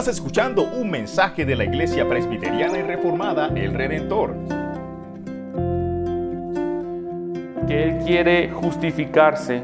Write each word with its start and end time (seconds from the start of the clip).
Estás 0.00 0.16
escuchando 0.16 0.62
un 0.62 0.90
mensaje 0.90 1.44
de 1.44 1.54
la 1.54 1.64
Iglesia 1.64 2.08
Presbiteriana 2.08 2.78
y 2.78 2.80
Reformada 2.80 3.48
El 3.54 3.74
Redentor. 3.74 4.34
Que 7.68 7.82
Él 7.82 7.98
quiere 8.06 8.48
justificarse 8.48 9.62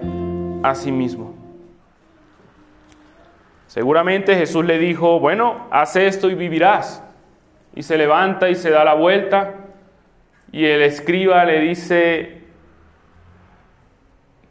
a 0.62 0.74
sí 0.74 0.92
mismo. 0.92 1.34
Seguramente 3.66 4.36
Jesús 4.36 4.62
le 4.66 4.78
dijo, 4.78 5.18
bueno, 5.20 5.68
haz 5.70 5.96
esto 5.96 6.28
y 6.28 6.34
vivirás. 6.34 7.02
Y 7.74 7.82
se 7.82 7.96
levanta 7.96 8.50
y 8.50 8.56
se 8.56 8.68
da 8.68 8.84
la 8.84 8.92
vuelta 8.92 9.54
y 10.52 10.66
el 10.66 10.82
escriba 10.82 11.46
le 11.46 11.60
dice, 11.60 12.42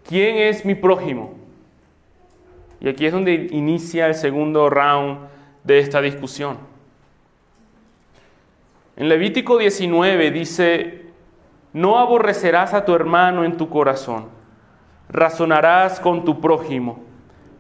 ¿quién 0.04 0.38
es 0.38 0.66
mi 0.66 0.74
prójimo? 0.74 1.36
Y 2.80 2.90
aquí 2.90 3.06
es 3.06 3.14
donde 3.14 3.50
inicia 3.52 4.08
el 4.08 4.16
segundo 4.16 4.68
round 4.72 5.35
de 5.66 5.80
esta 5.80 6.00
discusión. 6.00 6.58
En 8.96 9.10
Levítico 9.10 9.58
19 9.58 10.32
dice, 10.32 11.08
no 11.74 11.98
aborrecerás 11.98 12.74
a 12.74 12.86
tu 12.86 12.96
hermano 12.96 13.44
en 13.44 13.58
tu 13.58 13.68
corazón, 13.68 14.30
razonarás 15.10 16.00
con 16.00 16.24
tu 16.24 16.40
prójimo, 16.40 17.04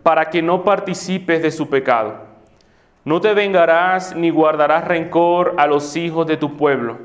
para 0.04 0.30
que 0.30 0.41
no 0.41 0.63
participes 0.63 1.41
de 1.41 1.52
su 1.52 1.68
pecado. 1.68 2.23
No 3.04 3.20
te 3.20 3.34
vengarás 3.34 4.16
ni 4.16 4.30
guardarás 4.30 4.88
rencor 4.88 5.55
a 5.58 5.68
los 5.68 5.96
hijos 5.96 6.26
de 6.27 6.38
tu 6.38 6.55
pueblo, 6.55 6.99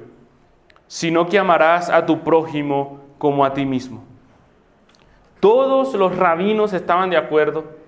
sino 0.86 1.28
que 1.28 1.38
amarás 1.38 1.90
a 1.90 2.06
tu 2.06 2.20
prójimo 2.20 3.00
como 3.18 3.44
a 3.44 3.52
ti 3.52 3.66
mismo. 3.66 4.04
Todos 5.40 5.94
los 5.94 6.16
rabinos 6.16 6.72
estaban 6.74 7.10
de 7.10 7.16
acuerdo 7.16 7.79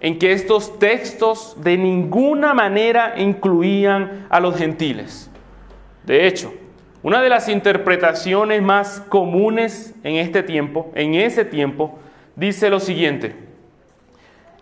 en 0.00 0.18
que 0.18 0.32
estos 0.32 0.78
textos 0.78 1.56
de 1.62 1.76
ninguna 1.76 2.54
manera 2.54 3.14
incluían 3.16 4.26
a 4.28 4.40
los 4.40 4.56
gentiles. 4.56 5.30
De 6.04 6.26
hecho, 6.26 6.52
una 7.02 7.22
de 7.22 7.28
las 7.28 7.48
interpretaciones 7.48 8.62
más 8.62 9.00
comunes 9.08 9.94
en 10.04 10.16
este 10.16 10.42
tiempo, 10.42 10.90
en 10.94 11.14
ese 11.14 11.44
tiempo, 11.44 11.98
dice 12.36 12.70
lo 12.70 12.80
siguiente: 12.80 13.34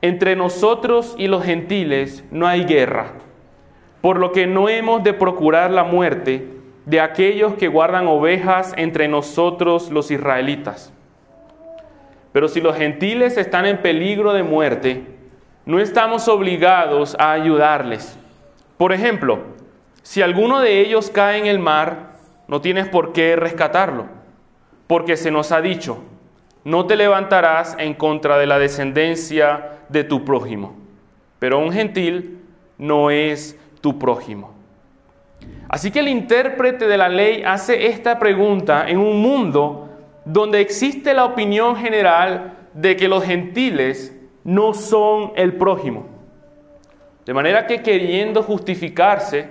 Entre 0.01 0.37
nosotros 0.37 1.15
y 1.19 1.29
los 1.29 1.45
gentiles 1.45 2.25
no 2.31 2.47
hay 2.47 2.65
guerra, 2.65 3.13
por 4.01 4.19
lo 4.19 4.33
que 4.33 4.47
no 4.47 4.69
hemos 4.69 5.03
de 5.03 5.13
procurar 5.13 5.71
la 5.71 5.85
muerte 5.85 6.49
de 6.87 7.01
aquellos 7.01 7.55
que 7.55 7.69
guardan 7.69 8.09
ovejas 8.09 8.75
entre 8.77 9.07
nosotros 9.07 9.91
los 9.91 10.11
israelitas. 10.11 10.93
Pero 12.33 12.49
si 12.49 12.61
los 12.61 12.77
gentiles 12.77 13.37
están 13.37 13.67
en 13.67 13.79
peligro 13.79 14.33
de 14.33 14.43
muerte, 14.43 15.12
no 15.65 15.79
estamos 15.79 16.29
obligados 16.29 17.17
a 17.19 17.33
ayudarles. 17.33 18.19
Por 18.77 18.93
ejemplo, 18.93 19.41
si 20.03 20.23
alguno 20.23 20.61
de 20.61 20.81
ellos 20.81 21.11
cae 21.11 21.39
en 21.39 21.47
el 21.47 21.59
mar, 21.59 22.13
no 22.49 22.61
tienes 22.61 22.89
por 22.89 23.13
qué 23.13 23.37
rescatarlo, 23.37 24.07
porque 24.87 25.17
se 25.17 25.31
nos 25.31 25.53
ha 25.53 25.61
dicho, 25.61 26.03
no 26.65 26.87
te 26.87 26.97
levantarás 26.97 27.77
en 27.79 27.95
contra 27.95 28.39
de 28.39 28.47
la 28.47 28.59
descendencia 28.59 29.79
de 29.89 30.05
tu 30.05 30.25
prójimo, 30.25 30.75
pero 31.39 31.59
un 31.59 31.73
gentil 31.73 32.41
no 32.79 33.11
es 33.11 33.59
tu 33.81 33.99
prójimo. 33.99 34.53
Así 35.69 35.91
que 35.91 36.01
el 36.01 36.09
intérprete 36.09 36.87
de 36.87 36.99
la 36.99 37.09
ley 37.09 37.43
hace 37.45 37.87
esta 37.87 38.19
pregunta 38.19 38.89
en 38.89 38.99
un 38.99 39.23
mundo 39.23 39.89
donde 40.25 40.61
existe 40.61 41.15
la 41.15 41.25
opinión 41.25 41.77
general 41.77 42.55
de 42.75 42.97
que 42.97 43.09
los 43.09 43.25
gentiles 43.25 44.15
no 44.45 44.75
son 44.75 45.33
el 45.37 45.57
prójimo. 45.57 46.07
De 47.25 47.35
manera 47.35 47.67
que 47.67 47.83
queriendo 47.83 48.43
justificarse, 48.43 49.49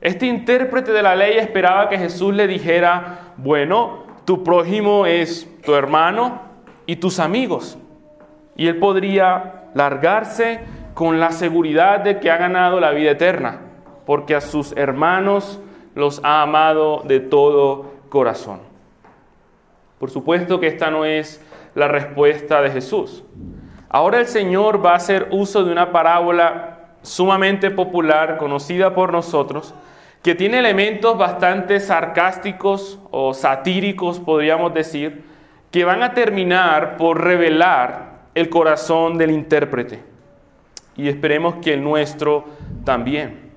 este 0.00 0.26
intérprete 0.26 0.92
de 0.92 1.02
la 1.02 1.14
ley 1.14 1.38
esperaba 1.38 1.88
que 1.88 1.98
Jesús 1.98 2.34
le 2.34 2.46
dijera, 2.46 3.32
bueno, 3.36 4.04
tu 4.24 4.42
prójimo 4.42 5.06
es 5.06 5.48
tu 5.62 5.74
hermano 5.74 6.42
y 6.86 6.96
tus 6.96 7.18
amigos. 7.18 7.78
Y 8.56 8.66
él 8.68 8.78
podría 8.78 9.64
largarse 9.74 10.60
con 10.94 11.20
la 11.20 11.32
seguridad 11.32 12.00
de 12.00 12.20
que 12.20 12.30
ha 12.30 12.36
ganado 12.36 12.80
la 12.80 12.90
vida 12.92 13.10
eterna, 13.10 13.60
porque 14.06 14.34
a 14.34 14.40
sus 14.40 14.76
hermanos 14.76 15.60
los 15.94 16.20
ha 16.24 16.42
amado 16.42 17.02
de 17.04 17.20
todo 17.20 17.92
corazón. 18.08 18.60
Por 19.98 20.10
supuesto 20.10 20.60
que 20.60 20.68
esta 20.68 20.90
no 20.90 21.04
es 21.04 21.44
la 21.74 21.88
respuesta 21.88 22.62
de 22.62 22.70
Jesús. 22.70 23.24
Ahora 23.94 24.18
el 24.18 24.26
Señor 24.26 24.84
va 24.84 24.90
a 24.90 24.96
hacer 24.96 25.28
uso 25.30 25.62
de 25.62 25.70
una 25.70 25.92
parábola 25.92 26.78
sumamente 27.02 27.70
popular, 27.70 28.38
conocida 28.38 28.92
por 28.92 29.12
nosotros, 29.12 29.72
que 30.20 30.34
tiene 30.34 30.58
elementos 30.58 31.16
bastante 31.16 31.78
sarcásticos 31.78 32.98
o 33.12 33.32
satíricos, 33.34 34.18
podríamos 34.18 34.74
decir, 34.74 35.22
que 35.70 35.84
van 35.84 36.02
a 36.02 36.12
terminar 36.12 36.96
por 36.96 37.22
revelar 37.22 38.24
el 38.34 38.48
corazón 38.48 39.16
del 39.16 39.30
intérprete. 39.30 40.02
Y 40.96 41.08
esperemos 41.08 41.54
que 41.62 41.74
el 41.74 41.84
nuestro 41.84 42.46
también. 42.82 43.52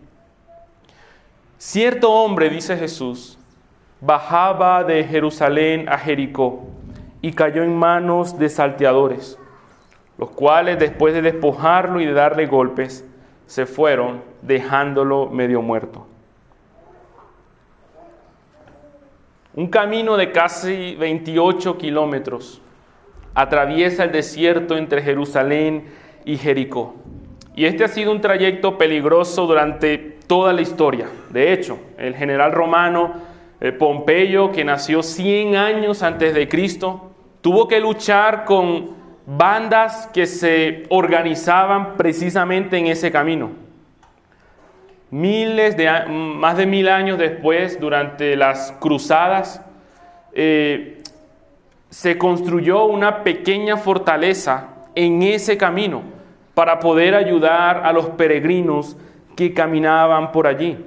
Cierto 1.57 2.11
hombre, 2.11 2.51
dice 2.51 2.77
Jesús, 2.77 3.39
bajaba 4.01 4.83
de 4.83 5.03
Jerusalén 5.03 5.89
a 5.89 5.97
Jericó 5.97 6.67
y 7.23 7.31
cayó 7.31 7.63
en 7.63 7.75
manos 7.75 8.37
de 8.37 8.49
salteadores 8.49 9.39
los 10.17 10.31
cuales 10.31 10.79
después 10.79 11.13
de 11.13 11.21
despojarlo 11.21 12.01
y 12.01 12.05
de 12.05 12.13
darle 12.13 12.47
golpes, 12.47 13.05
se 13.45 13.65
fueron 13.65 14.21
dejándolo 14.41 15.27
medio 15.27 15.61
muerto. 15.61 16.07
Un 19.55 19.67
camino 19.67 20.17
de 20.17 20.31
casi 20.31 20.95
28 20.95 21.77
kilómetros 21.77 22.61
atraviesa 23.33 24.03
el 24.03 24.11
desierto 24.11 24.77
entre 24.77 25.01
Jerusalén 25.01 25.85
y 26.25 26.37
Jericó. 26.37 26.95
Y 27.55 27.65
este 27.65 27.83
ha 27.83 27.87
sido 27.87 28.11
un 28.11 28.21
trayecto 28.21 28.77
peligroso 28.77 29.47
durante 29.47 29.97
toda 30.27 30.53
la 30.53 30.61
historia. 30.61 31.07
De 31.29 31.53
hecho, 31.53 31.79
el 31.97 32.15
general 32.15 32.51
romano 32.51 33.13
eh, 33.59 33.71
Pompeyo, 33.71 34.51
que 34.51 34.63
nació 34.63 35.01
100 35.01 35.55
años 35.55 36.03
antes 36.03 36.35
de 36.35 36.47
Cristo, 36.47 37.11
tuvo 37.41 37.67
que 37.67 37.79
luchar 37.79 38.45
con 38.45 38.96
bandas 39.27 40.07
que 40.13 40.25
se 40.25 40.85
organizaban 40.89 41.97
precisamente 41.97 42.77
en 42.77 42.87
ese 42.87 43.11
camino. 43.11 43.51
Miles 45.11 45.75
de, 45.75 45.89
más 46.07 46.55
de 46.55 46.65
mil 46.65 46.87
años 46.87 47.19
después, 47.19 47.79
durante 47.79 48.37
las 48.37 48.71
cruzadas, 48.79 49.61
eh, 50.31 51.03
se 51.89 52.17
construyó 52.17 52.85
una 52.85 53.23
pequeña 53.23 53.75
fortaleza 53.75 54.69
en 54.95 55.21
ese 55.21 55.57
camino 55.57 56.03
para 56.53 56.79
poder 56.79 57.13
ayudar 57.13 57.85
a 57.85 57.91
los 57.91 58.07
peregrinos 58.11 58.97
que 59.35 59.53
caminaban 59.53 60.31
por 60.31 60.47
allí. 60.47 60.77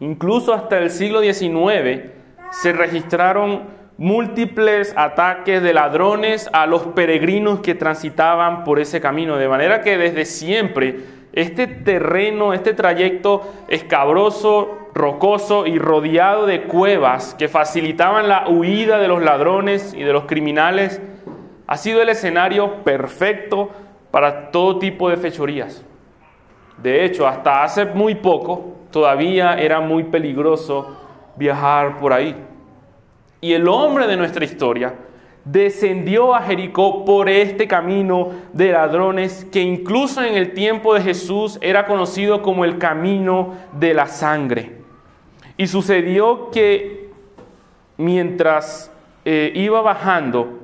Incluso 0.00 0.54
hasta 0.54 0.78
el 0.78 0.90
siglo 0.90 1.20
XIX 1.20 2.10
se 2.50 2.72
registraron 2.72 3.77
múltiples 3.98 4.94
ataques 4.96 5.60
de 5.60 5.74
ladrones 5.74 6.48
a 6.52 6.66
los 6.66 6.82
peregrinos 6.82 7.60
que 7.60 7.74
transitaban 7.74 8.62
por 8.62 8.78
ese 8.78 9.00
camino. 9.00 9.36
De 9.36 9.48
manera 9.48 9.82
que 9.82 9.98
desde 9.98 10.24
siempre 10.24 11.00
este 11.32 11.66
terreno, 11.66 12.54
este 12.54 12.74
trayecto 12.74 13.42
escabroso, 13.66 14.88
rocoso 14.94 15.66
y 15.66 15.78
rodeado 15.78 16.46
de 16.46 16.62
cuevas 16.62 17.34
que 17.34 17.48
facilitaban 17.48 18.28
la 18.28 18.48
huida 18.48 18.98
de 18.98 19.08
los 19.08 19.20
ladrones 19.20 19.92
y 19.92 20.04
de 20.04 20.12
los 20.12 20.24
criminales, 20.24 21.02
ha 21.66 21.76
sido 21.76 22.00
el 22.00 22.08
escenario 22.08 22.84
perfecto 22.84 23.70
para 24.12 24.50
todo 24.52 24.78
tipo 24.78 25.10
de 25.10 25.16
fechorías. 25.16 25.84
De 26.78 27.04
hecho, 27.04 27.26
hasta 27.26 27.64
hace 27.64 27.84
muy 27.84 28.14
poco 28.14 28.76
todavía 28.92 29.54
era 29.54 29.80
muy 29.80 30.04
peligroso 30.04 30.96
viajar 31.36 31.98
por 31.98 32.12
ahí. 32.12 32.47
Y 33.40 33.52
el 33.52 33.68
hombre 33.68 34.06
de 34.06 34.16
nuestra 34.16 34.44
historia 34.44 34.94
descendió 35.44 36.34
a 36.34 36.42
Jericó 36.42 37.04
por 37.04 37.28
este 37.28 37.66
camino 37.68 38.32
de 38.52 38.72
ladrones 38.72 39.46
que 39.50 39.60
incluso 39.60 40.22
en 40.22 40.34
el 40.34 40.52
tiempo 40.52 40.94
de 40.94 41.00
Jesús 41.00 41.58
era 41.60 41.86
conocido 41.86 42.42
como 42.42 42.64
el 42.64 42.78
camino 42.78 43.54
de 43.72 43.94
la 43.94 44.06
sangre. 44.06 44.72
Y 45.56 45.66
sucedió 45.66 46.50
que 46.50 47.10
mientras 47.96 48.92
eh, 49.24 49.52
iba 49.54 49.80
bajando, 49.80 50.60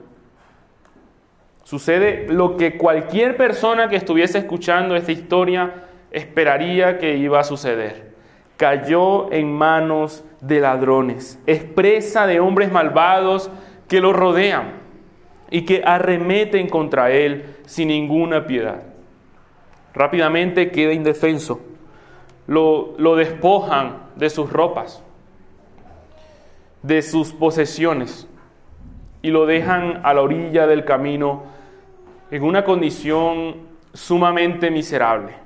sucede 1.62 2.26
lo 2.28 2.56
que 2.56 2.76
cualquier 2.76 3.36
persona 3.36 3.88
que 3.88 3.96
estuviese 3.96 4.38
escuchando 4.38 4.96
esta 4.96 5.12
historia 5.12 5.86
esperaría 6.10 6.98
que 6.98 7.16
iba 7.16 7.40
a 7.40 7.44
suceder 7.44 8.03
cayó 8.56 9.32
en 9.32 9.52
manos 9.52 10.24
de 10.40 10.60
ladrones, 10.60 11.40
expresa 11.46 12.26
de 12.26 12.40
hombres 12.40 12.70
malvados 12.70 13.50
que 13.88 14.00
lo 14.00 14.12
rodean 14.12 14.74
y 15.50 15.64
que 15.64 15.82
arremeten 15.84 16.68
contra 16.68 17.10
él 17.10 17.56
sin 17.66 17.88
ninguna 17.88 18.46
piedad. 18.46 18.82
Rápidamente 19.92 20.70
queda 20.70 20.92
indefenso, 20.92 21.60
lo, 22.46 22.94
lo 22.98 23.16
despojan 23.16 23.98
de 24.16 24.30
sus 24.30 24.50
ropas, 24.50 25.02
de 26.82 27.02
sus 27.02 27.32
posesiones, 27.32 28.28
y 29.22 29.30
lo 29.30 29.46
dejan 29.46 30.00
a 30.04 30.12
la 30.12 30.20
orilla 30.20 30.66
del 30.66 30.84
camino 30.84 31.44
en 32.30 32.42
una 32.42 32.64
condición 32.64 33.56
sumamente 33.94 34.70
miserable. 34.70 35.43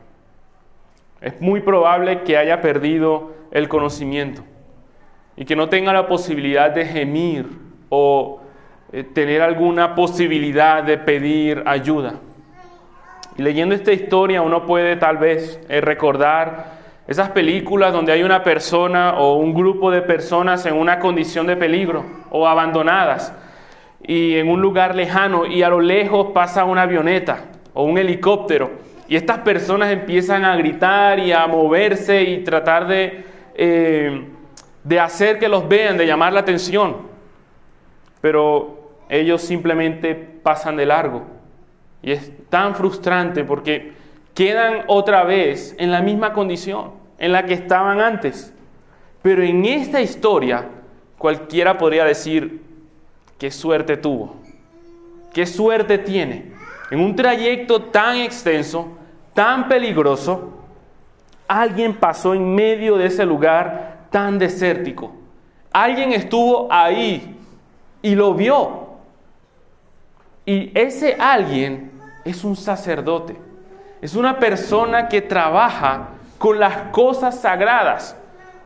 Es 1.21 1.41
muy 1.41 1.61
probable 1.61 2.23
que 2.23 2.37
haya 2.37 2.61
perdido 2.61 3.33
el 3.51 3.69
conocimiento 3.69 4.43
y 5.37 5.45
que 5.45 5.57
no 5.57 5.69
tenga 5.69 5.93
la 5.93 6.07
posibilidad 6.07 6.71
de 6.71 6.85
gemir 6.85 7.47
o 7.89 8.41
eh, 8.93 9.03
tener 9.03 9.43
alguna 9.43 9.95
posibilidad 9.95 10.83
de 10.83 10.99
pedir 10.99 11.63
ayuda. 11.67 12.15
Y 13.37 13.43
leyendo 13.43 13.75
esta 13.75 13.93
historia 13.93 14.43
uno 14.43 14.65
puede 14.65 14.97
tal 14.97 15.19
vez 15.19 15.61
eh, 15.69 15.81
recordar 15.81 16.79
esas 17.09 17.31
películas 17.31 17.93
donde 17.93 18.13
hay 18.13 18.23
una 18.23 18.43
persona 18.43 19.15
o 19.19 19.35
un 19.37 19.55
grupo 19.55 19.91
de 19.91 20.03
personas 20.03 20.67
en 20.67 20.75
una 20.75 20.99
condición 20.99 21.47
de 21.47 21.57
peligro 21.57 22.05
o 22.31 22.47
abandonadas 22.47 23.35
y 24.03 24.37
en 24.37 24.49
un 24.49 24.61
lugar 24.61 24.95
lejano 24.95 25.47
y 25.47 25.63
a 25.63 25.69
lo 25.69 25.81
lejos 25.81 26.29
pasa 26.33 26.65
una 26.65 26.83
avioneta 26.83 27.45
o 27.75 27.85
un 27.85 27.99
helicóptero 27.99 28.71
y 29.09 29.17
estas 29.17 29.39
personas 29.39 29.91
empiezan 29.91 30.45
a 30.45 30.55
gritar 30.57 31.19
y 31.19 31.33
a 31.33 31.47
moverse 31.47 32.23
y 32.23 32.45
tratar 32.45 32.87
de, 32.87 33.25
eh, 33.55 34.27
de 34.85 35.01
hacer 35.01 35.39
que 35.39 35.49
los 35.49 35.67
vean, 35.67 35.97
de 35.97 36.07
llamar 36.07 36.35
la 36.35 36.41
atención. 36.41 37.09
Pero 38.21 38.93
ellos 39.09 39.41
simplemente 39.41 40.15
pasan 40.15 40.77
de 40.77 40.85
largo. 40.85 41.23
Y 42.03 42.13
es 42.13 42.31
tan 42.51 42.75
frustrante 42.75 43.45
porque 43.45 43.93
quedan 44.35 44.85
otra 44.89 45.25
vez 45.25 45.75
en 45.79 45.91
la 45.91 46.03
misma 46.03 46.35
condición 46.35 46.93
en 47.19 47.33
la 47.33 47.47
que 47.47 47.55
estaban 47.55 48.01
antes. 48.01 48.53
Pero 49.23 49.43
en 49.43 49.65
esta 49.65 50.03
historia 50.03 50.67
cualquiera 51.17 51.79
podría 51.79 52.05
decir, 52.05 52.61
qué 53.39 53.51
suerte 53.51 53.97
tuvo, 53.97 54.37
qué 55.33 55.47
suerte 55.47 55.97
tiene. 55.97 56.53
En 56.91 57.01
un 57.01 57.17
trayecto 57.17 57.83
tan 57.83 58.17
extenso, 58.17 58.98
tan 59.39 59.69
peligroso, 59.69 60.49
alguien 61.47 61.95
pasó 61.95 62.35
en 62.35 62.57
medio 62.57 62.97
de 62.97 63.07
ese 63.07 63.25
lugar 63.25 64.09
tan 64.11 64.37
desértico. 64.37 65.13
Alguien 65.71 66.13
estuvo 66.13 66.67
ahí 66.73 67.39
y 68.03 68.17
lo 68.17 68.35
vio. 68.35 68.89
Y 70.45 70.77
ese 70.77 71.15
alguien 71.21 71.93
es 72.25 72.43
un 72.43 72.57
sacerdote. 72.57 73.37
Es 74.03 74.17
una 74.17 74.41
persona 74.41 75.07
que 75.07 75.23
trabaja 75.23 76.09
con 76.39 76.59
las 76.59 76.91
cosas 76.91 77.41
sagradas. 77.41 78.17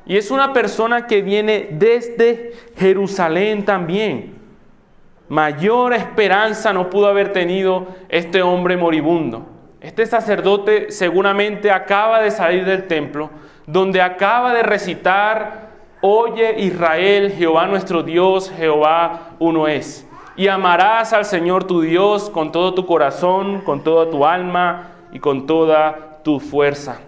Y 0.06 0.16
es 0.16 0.30
una 0.30 0.54
persona 0.54 1.06
que 1.06 1.20
viene 1.20 1.68
desde 1.72 2.54
Jerusalén 2.78 3.66
también. 3.66 4.38
Mayor 5.28 5.92
esperanza 5.92 6.72
no 6.72 6.88
pudo 6.88 7.08
haber 7.08 7.30
tenido 7.34 7.88
este 8.08 8.40
hombre 8.40 8.78
moribundo. 8.78 9.51
Este 9.82 10.06
sacerdote 10.06 10.90
seguramente 10.90 11.70
acaba 11.70 12.20
de 12.20 12.30
salir 12.30 12.64
del 12.64 12.86
templo, 12.86 13.30
donde 13.66 14.00
acaba 14.00 14.54
de 14.54 14.62
recitar, 14.62 15.70
Oye 16.00 16.60
Israel, 16.60 17.32
Jehová 17.32 17.66
nuestro 17.66 18.02
Dios, 18.02 18.50
Jehová 18.56 19.32
uno 19.38 19.68
es. 19.68 20.06
Y 20.36 20.48
amarás 20.48 21.12
al 21.12 21.24
Señor 21.24 21.64
tu 21.64 21.82
Dios 21.82 22.30
con 22.30 22.50
todo 22.50 22.74
tu 22.74 22.86
corazón, 22.86 23.60
con 23.60 23.84
toda 23.84 24.10
tu 24.10 24.24
alma 24.24 24.92
y 25.12 25.20
con 25.20 25.46
toda 25.46 26.20
tu 26.24 26.40
fuerza. 26.40 27.00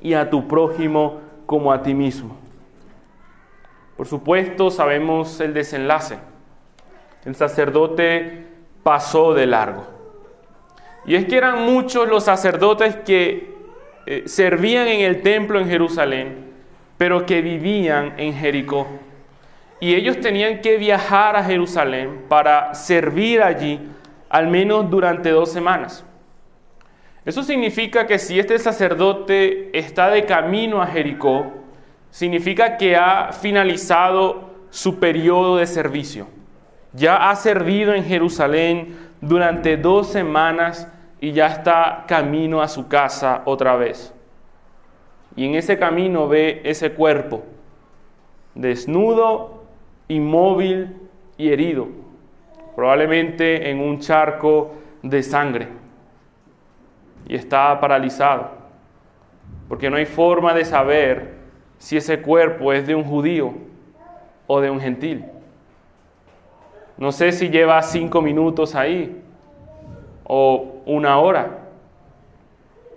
Y 0.00 0.14
a 0.14 0.30
tu 0.30 0.46
prójimo 0.46 1.20
como 1.46 1.72
a 1.72 1.82
ti 1.82 1.92
mismo. 1.92 2.36
Por 3.96 4.06
supuesto, 4.06 4.70
sabemos 4.70 5.40
el 5.40 5.52
desenlace 5.52 6.18
el 7.24 7.36
sacerdote 7.36 8.46
pasó 8.82 9.32
de 9.32 9.46
largo. 9.46 9.86
Y 11.04 11.14
es 11.16 11.24
que 11.26 11.36
eran 11.36 11.62
muchos 11.62 12.08
los 12.08 12.24
sacerdotes 12.24 12.96
que 12.96 13.52
eh, 14.06 14.22
servían 14.26 14.88
en 14.88 15.00
el 15.00 15.22
templo 15.22 15.60
en 15.60 15.68
Jerusalén, 15.68 16.52
pero 16.96 17.26
que 17.26 17.42
vivían 17.42 18.14
en 18.18 18.34
Jericó. 18.34 18.86
Y 19.80 19.94
ellos 19.94 20.20
tenían 20.20 20.60
que 20.60 20.76
viajar 20.76 21.36
a 21.36 21.42
Jerusalén 21.42 22.24
para 22.28 22.74
servir 22.74 23.42
allí 23.42 23.80
al 24.28 24.46
menos 24.46 24.88
durante 24.88 25.30
dos 25.30 25.50
semanas. 25.50 26.04
Eso 27.24 27.42
significa 27.42 28.06
que 28.06 28.18
si 28.18 28.38
este 28.38 28.58
sacerdote 28.58 29.76
está 29.76 30.10
de 30.10 30.24
camino 30.24 30.82
a 30.82 30.86
Jericó, 30.86 31.52
significa 32.10 32.76
que 32.76 32.96
ha 32.96 33.32
finalizado 33.32 34.50
su 34.70 34.98
periodo 34.98 35.56
de 35.56 35.66
servicio. 35.66 36.26
Ya 36.92 37.30
ha 37.30 37.36
servido 37.36 37.94
en 37.94 38.04
Jerusalén 38.04 39.01
durante 39.22 39.76
dos 39.76 40.08
semanas 40.08 40.92
y 41.20 41.32
ya 41.32 41.46
está 41.46 42.04
camino 42.08 42.60
a 42.60 42.68
su 42.68 42.88
casa 42.88 43.42
otra 43.44 43.76
vez. 43.76 44.12
Y 45.36 45.46
en 45.46 45.54
ese 45.54 45.78
camino 45.78 46.28
ve 46.28 46.60
ese 46.64 46.92
cuerpo, 46.92 47.44
desnudo, 48.54 49.62
inmóvil 50.08 51.08
y 51.38 51.50
herido, 51.50 51.88
probablemente 52.74 53.70
en 53.70 53.80
un 53.80 54.00
charco 54.00 54.72
de 55.02 55.22
sangre. 55.22 55.68
Y 57.28 57.36
está 57.36 57.78
paralizado, 57.80 58.50
porque 59.68 59.88
no 59.88 59.96
hay 59.96 60.06
forma 60.06 60.52
de 60.52 60.64
saber 60.64 61.36
si 61.78 61.96
ese 61.96 62.20
cuerpo 62.20 62.72
es 62.72 62.88
de 62.88 62.96
un 62.96 63.04
judío 63.04 63.54
o 64.48 64.60
de 64.60 64.68
un 64.68 64.80
gentil. 64.80 65.24
No 67.02 67.10
sé 67.10 67.32
si 67.32 67.48
lleva 67.48 67.82
cinco 67.82 68.22
minutos 68.22 68.76
ahí 68.76 69.20
o 70.22 70.76
una 70.86 71.18
hora. 71.18 71.58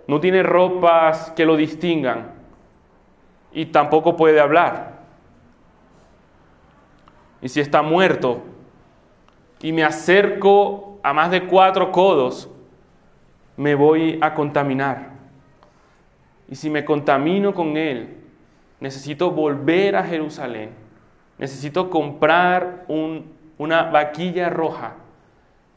No 0.07 0.19
tiene 0.19 0.43
ropas 0.43 1.31
que 1.35 1.43
lo 1.43 1.57
distingan 1.57 2.33
y 3.51 3.65
tampoco 3.65 4.15
puede 4.15 4.39
hablar. 4.39 4.99
Y 7.41 7.50
si 7.50 7.59
está 7.59 7.81
muerto 7.81 8.43
y 9.59 9.74
me 9.74 9.83
acerco 9.83 11.00
a 11.01 11.12
más 11.12 11.31
de 11.31 11.47
cuatro 11.47 11.91
codos, 11.91 12.47
me 13.57 13.74
voy 13.74 14.19
a 14.21 14.35
contaminar. 14.35 15.13
Y 16.47 16.53
si 16.53 16.69
me 16.69 16.85
contamino 16.85 17.55
con 17.55 17.75
él, 17.75 18.17
necesito 18.79 19.31
volver 19.31 19.95
a 19.95 20.03
Jerusalén. 20.03 20.69
Necesito 21.39 21.89
comprar 21.89 22.85
un 22.88 23.33
una 23.57 23.83
vaquilla 23.83 24.50
roja, 24.50 24.93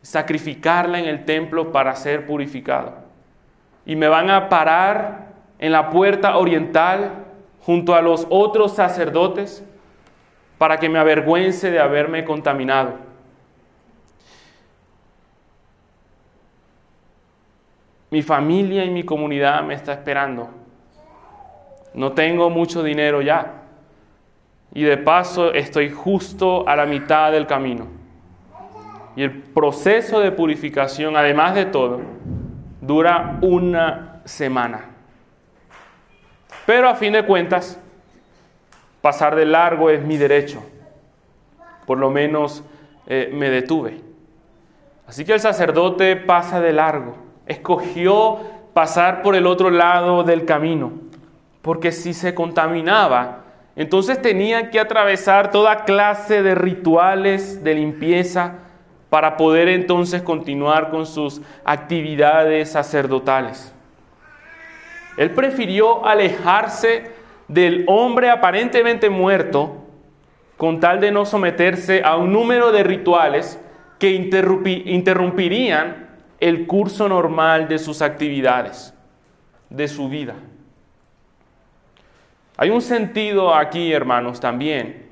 sacrificarla 0.02 0.98
en 0.98 1.06
el 1.06 1.24
templo 1.24 1.72
para 1.72 1.94
ser 1.94 2.26
purificado. 2.26 2.94
Y 3.86 3.96
me 3.96 4.08
van 4.08 4.30
a 4.30 4.48
parar 4.48 5.28
en 5.58 5.72
la 5.72 5.90
puerta 5.90 6.36
oriental 6.36 7.24
junto 7.62 7.94
a 7.94 8.02
los 8.02 8.26
otros 8.30 8.74
sacerdotes 8.74 9.64
para 10.56 10.78
que 10.78 10.88
me 10.88 10.98
avergüence 10.98 11.70
de 11.70 11.80
haberme 11.80 12.24
contaminado. 12.24 12.94
Mi 18.10 18.22
familia 18.22 18.84
y 18.84 18.90
mi 18.90 19.04
comunidad 19.04 19.62
me 19.62 19.74
está 19.74 19.92
esperando. 19.92 20.48
No 21.94 22.12
tengo 22.12 22.48
mucho 22.48 22.82
dinero 22.82 23.20
ya 23.20 23.57
y 24.72 24.82
de 24.82 24.96
paso 24.96 25.52
estoy 25.52 25.90
justo 25.90 26.68
a 26.68 26.76
la 26.76 26.86
mitad 26.86 27.32
del 27.32 27.46
camino. 27.46 27.86
Y 29.16 29.22
el 29.22 29.32
proceso 29.32 30.20
de 30.20 30.30
purificación, 30.30 31.16
además 31.16 31.54
de 31.54 31.64
todo, 31.66 32.00
dura 32.80 33.38
una 33.40 34.20
semana. 34.24 34.84
Pero 36.66 36.88
a 36.88 36.94
fin 36.94 37.14
de 37.14 37.24
cuentas, 37.24 37.80
pasar 39.00 39.34
de 39.34 39.46
largo 39.46 39.90
es 39.90 40.04
mi 40.04 40.16
derecho. 40.16 40.62
Por 41.86 41.98
lo 41.98 42.10
menos 42.10 42.62
eh, 43.06 43.30
me 43.32 43.48
detuve. 43.50 44.02
Así 45.06 45.24
que 45.24 45.32
el 45.32 45.40
sacerdote 45.40 46.16
pasa 46.16 46.60
de 46.60 46.72
largo. 46.72 47.16
Escogió 47.46 48.38
pasar 48.74 49.22
por 49.22 49.34
el 49.34 49.46
otro 49.46 49.70
lado 49.70 50.22
del 50.22 50.44
camino. 50.44 50.92
Porque 51.62 51.90
si 51.90 52.12
se 52.12 52.34
contaminaba, 52.34 53.44
entonces 53.78 54.20
tenían 54.20 54.70
que 54.70 54.80
atravesar 54.80 55.52
toda 55.52 55.84
clase 55.84 56.42
de 56.42 56.56
rituales 56.56 57.62
de 57.62 57.76
limpieza 57.76 58.54
para 59.08 59.36
poder 59.36 59.68
entonces 59.68 60.20
continuar 60.20 60.90
con 60.90 61.06
sus 61.06 61.40
actividades 61.64 62.72
sacerdotales. 62.72 63.72
Él 65.16 65.30
prefirió 65.30 66.04
alejarse 66.04 67.12
del 67.46 67.84
hombre 67.86 68.30
aparentemente 68.30 69.10
muerto 69.10 69.84
con 70.56 70.80
tal 70.80 70.98
de 71.00 71.12
no 71.12 71.24
someterse 71.24 72.02
a 72.04 72.16
un 72.16 72.32
número 72.32 72.72
de 72.72 72.82
rituales 72.82 73.60
que 74.00 74.10
interrumpirían 74.10 76.08
el 76.40 76.66
curso 76.66 77.08
normal 77.08 77.68
de 77.68 77.78
sus 77.78 78.02
actividades, 78.02 78.92
de 79.70 79.86
su 79.86 80.08
vida. 80.08 80.34
Hay 82.60 82.70
un 82.70 82.82
sentido 82.82 83.54
aquí, 83.54 83.92
hermanos, 83.92 84.40
también, 84.40 85.06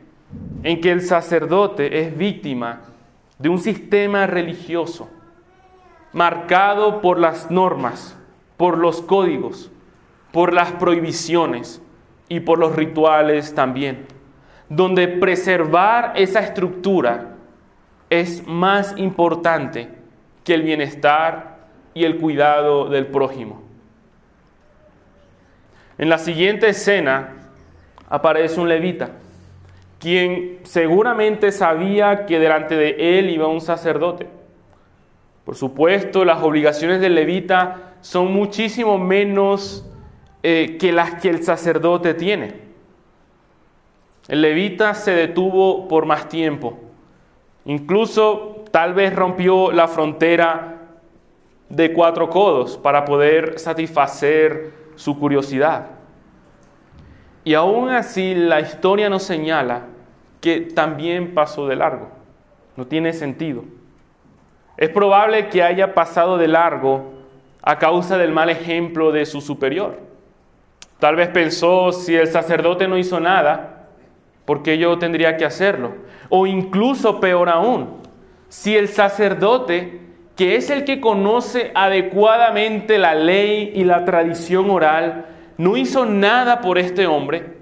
en 0.64 0.80
que 0.80 0.90
el 0.90 1.00
sacerdote 1.00 2.00
es 2.00 2.18
víctima 2.18 2.80
de 3.38 3.48
un 3.48 3.60
sistema 3.60 4.26
religioso 4.26 5.08
marcado 6.12 7.00
por 7.00 7.20
las 7.20 7.48
normas, 7.48 8.18
por 8.56 8.78
los 8.78 9.00
códigos, 9.00 9.70
por 10.32 10.52
las 10.52 10.72
prohibiciones 10.72 11.80
y 12.28 12.40
por 12.40 12.58
los 12.58 12.74
rituales 12.74 13.54
también, 13.54 14.06
donde 14.68 15.06
preservar 15.06 16.14
esa 16.16 16.40
estructura 16.40 17.36
es 18.10 18.44
más 18.44 18.92
importante 18.96 19.88
que 20.42 20.54
el 20.54 20.62
bienestar 20.62 21.58
y 21.94 22.02
el 22.02 22.16
cuidado 22.16 22.88
del 22.88 23.06
prójimo. 23.06 23.65
En 25.98 26.08
la 26.10 26.18
siguiente 26.18 26.68
escena 26.68 27.32
aparece 28.08 28.60
un 28.60 28.68
levita, 28.68 29.10
quien 29.98 30.60
seguramente 30.64 31.52
sabía 31.52 32.26
que 32.26 32.38
delante 32.38 32.76
de 32.76 33.18
él 33.18 33.30
iba 33.30 33.46
un 33.46 33.60
sacerdote. 33.62 34.26
Por 35.44 35.54
supuesto, 35.54 36.24
las 36.24 36.42
obligaciones 36.42 37.00
del 37.00 37.14
levita 37.14 37.94
son 38.02 38.32
muchísimo 38.32 38.98
menos 38.98 39.86
eh, 40.42 40.76
que 40.78 40.92
las 40.92 41.20
que 41.20 41.30
el 41.30 41.42
sacerdote 41.42 42.14
tiene. 42.14 42.66
El 44.28 44.42
levita 44.42 44.92
se 44.94 45.12
detuvo 45.12 45.88
por 45.88 46.04
más 46.04 46.28
tiempo. 46.28 46.78
Incluso 47.64 48.64
tal 48.70 48.92
vez 48.92 49.14
rompió 49.14 49.72
la 49.72 49.88
frontera 49.88 50.74
de 51.68 51.92
cuatro 51.92 52.28
codos 52.28 52.76
para 52.76 53.04
poder 53.04 53.58
satisfacer 53.58 54.85
su 54.96 55.18
curiosidad. 55.18 55.86
Y 57.44 57.54
aún 57.54 57.90
así 57.90 58.34
la 58.34 58.60
historia 58.60 59.08
nos 59.08 59.22
señala 59.22 59.82
que 60.40 60.60
también 60.60 61.32
pasó 61.34 61.68
de 61.68 61.76
largo. 61.76 62.08
No 62.76 62.86
tiene 62.86 63.12
sentido. 63.12 63.64
Es 64.76 64.90
probable 64.90 65.48
que 65.48 65.62
haya 65.62 65.94
pasado 65.94 66.36
de 66.38 66.48
largo 66.48 67.14
a 67.62 67.78
causa 67.78 68.18
del 68.18 68.32
mal 68.32 68.50
ejemplo 68.50 69.12
de 69.12 69.26
su 69.26 69.40
superior. 69.40 69.98
Tal 70.98 71.16
vez 71.16 71.28
pensó, 71.28 71.92
si 71.92 72.14
el 72.14 72.26
sacerdote 72.26 72.88
no 72.88 72.98
hizo 72.98 73.20
nada, 73.20 73.88
¿por 74.44 74.62
qué 74.62 74.78
yo 74.78 74.98
tendría 74.98 75.36
que 75.36 75.44
hacerlo? 75.44 75.94
O 76.28 76.46
incluso 76.46 77.20
peor 77.20 77.48
aún, 77.48 78.02
si 78.48 78.76
el 78.76 78.88
sacerdote, 78.88 80.05
que 80.36 80.56
es 80.56 80.68
el 80.68 80.84
que 80.84 81.00
conoce 81.00 81.72
adecuadamente 81.74 82.98
la 82.98 83.14
ley 83.14 83.72
y 83.74 83.84
la 83.84 84.04
tradición 84.04 84.70
oral, 84.70 85.26
no 85.56 85.78
hizo 85.78 86.04
nada 86.04 86.60
por 86.60 86.78
este 86.78 87.06
hombre, 87.06 87.56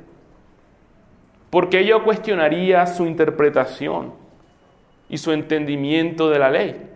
¿por 1.50 1.68
qué 1.68 1.84
yo 1.84 2.02
cuestionaría 2.02 2.84
su 2.88 3.06
interpretación 3.06 4.12
y 5.08 5.18
su 5.18 5.30
entendimiento 5.30 6.28
de 6.30 6.38
la 6.40 6.50
ley? 6.50 6.90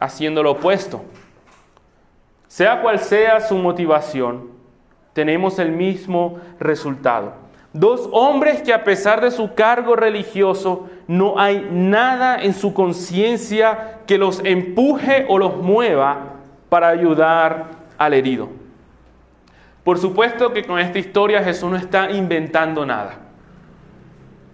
Haciendo 0.00 0.42
lo 0.42 0.52
opuesto. 0.52 1.04
Sea 2.46 2.80
cual 2.80 2.98
sea 2.98 3.40
su 3.40 3.56
motivación, 3.56 4.50
tenemos 5.12 5.58
el 5.58 5.72
mismo 5.72 6.40
resultado. 6.58 7.47
Dos 7.72 8.08
hombres 8.12 8.62
que 8.62 8.72
a 8.72 8.84
pesar 8.84 9.20
de 9.20 9.30
su 9.30 9.54
cargo 9.54 9.94
religioso, 9.94 10.88
no 11.06 11.38
hay 11.38 11.68
nada 11.70 12.42
en 12.42 12.54
su 12.54 12.72
conciencia 12.72 13.98
que 14.06 14.18
los 14.18 14.40
empuje 14.44 15.26
o 15.28 15.38
los 15.38 15.56
mueva 15.58 16.34
para 16.68 16.88
ayudar 16.88 17.66
al 17.98 18.14
herido. 18.14 18.48
Por 19.84 19.98
supuesto 19.98 20.52
que 20.52 20.64
con 20.64 20.78
esta 20.78 20.98
historia 20.98 21.42
Jesús 21.42 21.70
no 21.70 21.76
está 21.76 22.10
inventando 22.10 22.84
nada. 22.84 23.20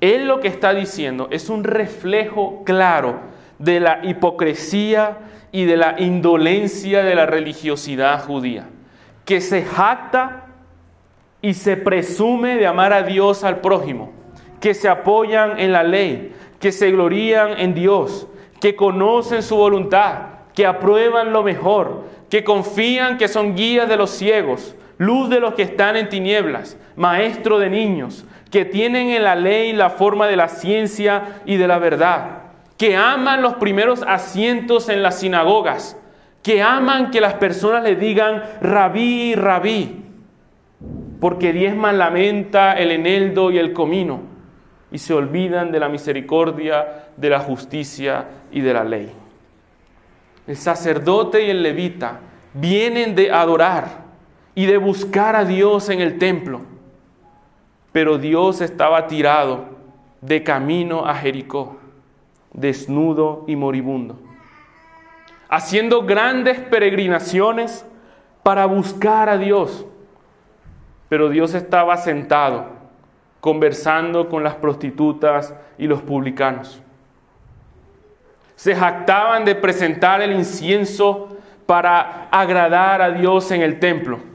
Él 0.01 0.27
lo 0.27 0.41
que 0.41 0.49
está 0.49 0.75
diciendo 0.75 1.29
es 1.31 1.49
un 1.49 1.65
reflejo 1.65 2.63
claro 2.65 3.21
de 3.59 3.81
la 3.81 4.01
hipocresía 4.05 5.19
y 5.51 5.65
de 5.65 5.77
la 5.77 6.01
indolencia 6.01 7.03
de 7.03 7.15
la 7.15 7.27
religiosidad 7.27 8.25
judía, 8.25 8.67
que 9.25 9.41
se 9.41 9.63
jacta 9.63 10.44
y 11.45 11.53
se 11.53 11.77
presume 11.77 12.57
de 12.57 12.67
amar 12.67 12.95
a 12.95 13.03
Dios 13.03 13.45
al 13.45 13.61
prójimo, 13.61 14.13
que 14.61 14.73
se 14.73 14.89
apoyan 14.89 15.61
en 15.61 15.73
la 15.73 15.83
ley, 15.83 16.35
que 16.59 16.73
se 16.73 16.91
glorían 16.91 17.61
en 17.61 17.75
Dios, 17.75 18.27
que 18.63 18.75
conocen 18.75 19.43
su 19.43 19.55
voluntad, 19.55 20.21
que 20.55 20.65
aprueban 20.65 21.35
lo 21.35 21.43
mejor, 21.43 22.05
que 22.31 22.45
confían 22.45 23.19
que 23.19 23.29
son 23.29 23.55
guías 23.55 23.91
de 23.91 23.99
los 23.99 24.09
ciegos, 24.09 24.75
luz 24.97 25.29
de 25.29 25.39
los 25.39 25.53
que 25.53 25.65
están 25.65 25.97
en 25.97 26.09
tinieblas, 26.09 26.79
maestro 26.97 27.59
de 27.59 27.69
niños, 27.69 28.25
que 28.51 28.65
tienen 28.65 29.11
en 29.11 29.23
la 29.23 29.37
ley 29.37 29.75
la 29.75 29.91
forma 29.91 30.27
de 30.29 30.37
la 30.37 30.49
ciencia 30.49 31.43
y 31.45 31.59
de 31.59 31.69
la 31.69 31.79
verdad, 31.79 32.39
que 32.79 32.97
aman 32.97 33.43
los 33.43 33.57
primeros 33.57 34.03
asientos 34.03 34.89
en 34.89 35.03
las 35.03 35.21
sinagogas, 35.21 35.99
que 36.43 36.63
aman 36.63 37.11
que 37.11 37.21
las 37.21 37.35
personas 37.35 37.83
le 37.83 37.97
digan 37.97 38.43
rabí, 38.63 39.35
rabí, 39.35 40.04
porque 41.21 41.53
diezman 41.53 41.99
la 41.99 42.11
menta, 42.11 42.75
el 42.75 42.91
eneldo 42.91 43.51
y 43.51 43.59
el 43.59 43.73
comino, 43.73 44.21
y 44.91 44.99
se 44.99 45.15
olvidan 45.15 45.73
de 45.73 45.81
la 45.81 45.89
misericordia, 45.89 47.07
de 47.17 47.31
la 47.31 47.41
justicia 47.41 48.27
y 48.53 48.61
de 48.61 48.75
la 48.75 48.85
ley. 48.85 49.11
El 50.47 50.57
sacerdote 50.57 51.47
y 51.47 51.51
el 51.51 51.63
levita 51.63 52.21
vienen 52.53 53.15
de 53.15 53.33
adorar 53.33 54.05
y 54.55 54.67
de 54.67 54.77
buscar 54.77 55.37
a 55.37 55.45
Dios 55.45 55.89
en 55.89 56.01
el 56.01 56.19
templo. 56.19 56.61
Pero 57.93 58.19
Dios 58.19 58.61
estaba 58.61 59.07
tirado 59.07 59.67
de 60.21 60.43
camino 60.43 61.07
a 61.07 61.15
Jericó, 61.15 61.77
desnudo 62.53 63.45
y 63.47 63.57
moribundo, 63.57 64.19
haciendo 65.49 66.03
grandes 66.03 66.59
peregrinaciones 66.61 67.87
para 68.43 68.67
buscar 68.67 69.29
a 69.29 69.39
Dios. 69.39 69.87
Pero 71.09 71.29
Dios 71.29 71.55
estaba 71.55 71.97
sentado, 71.97 72.67
conversando 73.41 74.29
con 74.29 74.43
las 74.43 74.55
prostitutas 74.55 75.55
y 75.79 75.87
los 75.87 76.03
publicanos. 76.03 76.81
Se 78.57 78.75
jactaban 78.75 79.45
de 79.45 79.55
presentar 79.55 80.23
el 80.23 80.33
incienso 80.33 81.37
para 81.67 82.29
agradar 82.31 83.03
a 83.03 83.11
Dios 83.11 83.51
en 83.51 83.63
el 83.63 83.81
templo 83.81 84.35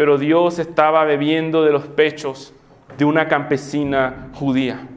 pero 0.00 0.16
Dios 0.16 0.58
estaba 0.58 1.04
bebiendo 1.04 1.62
de 1.62 1.72
los 1.72 1.84
pechos 1.84 2.54
de 2.96 3.04
una 3.04 3.28
campesina 3.28 4.30
judía. 4.32 4.88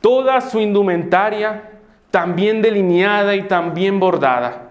Toda 0.00 0.40
su 0.40 0.60
indumentaria 0.60 1.80
también 2.12 2.62
delineada 2.62 3.34
y 3.34 3.42
también 3.48 3.98
bordada. 3.98 4.70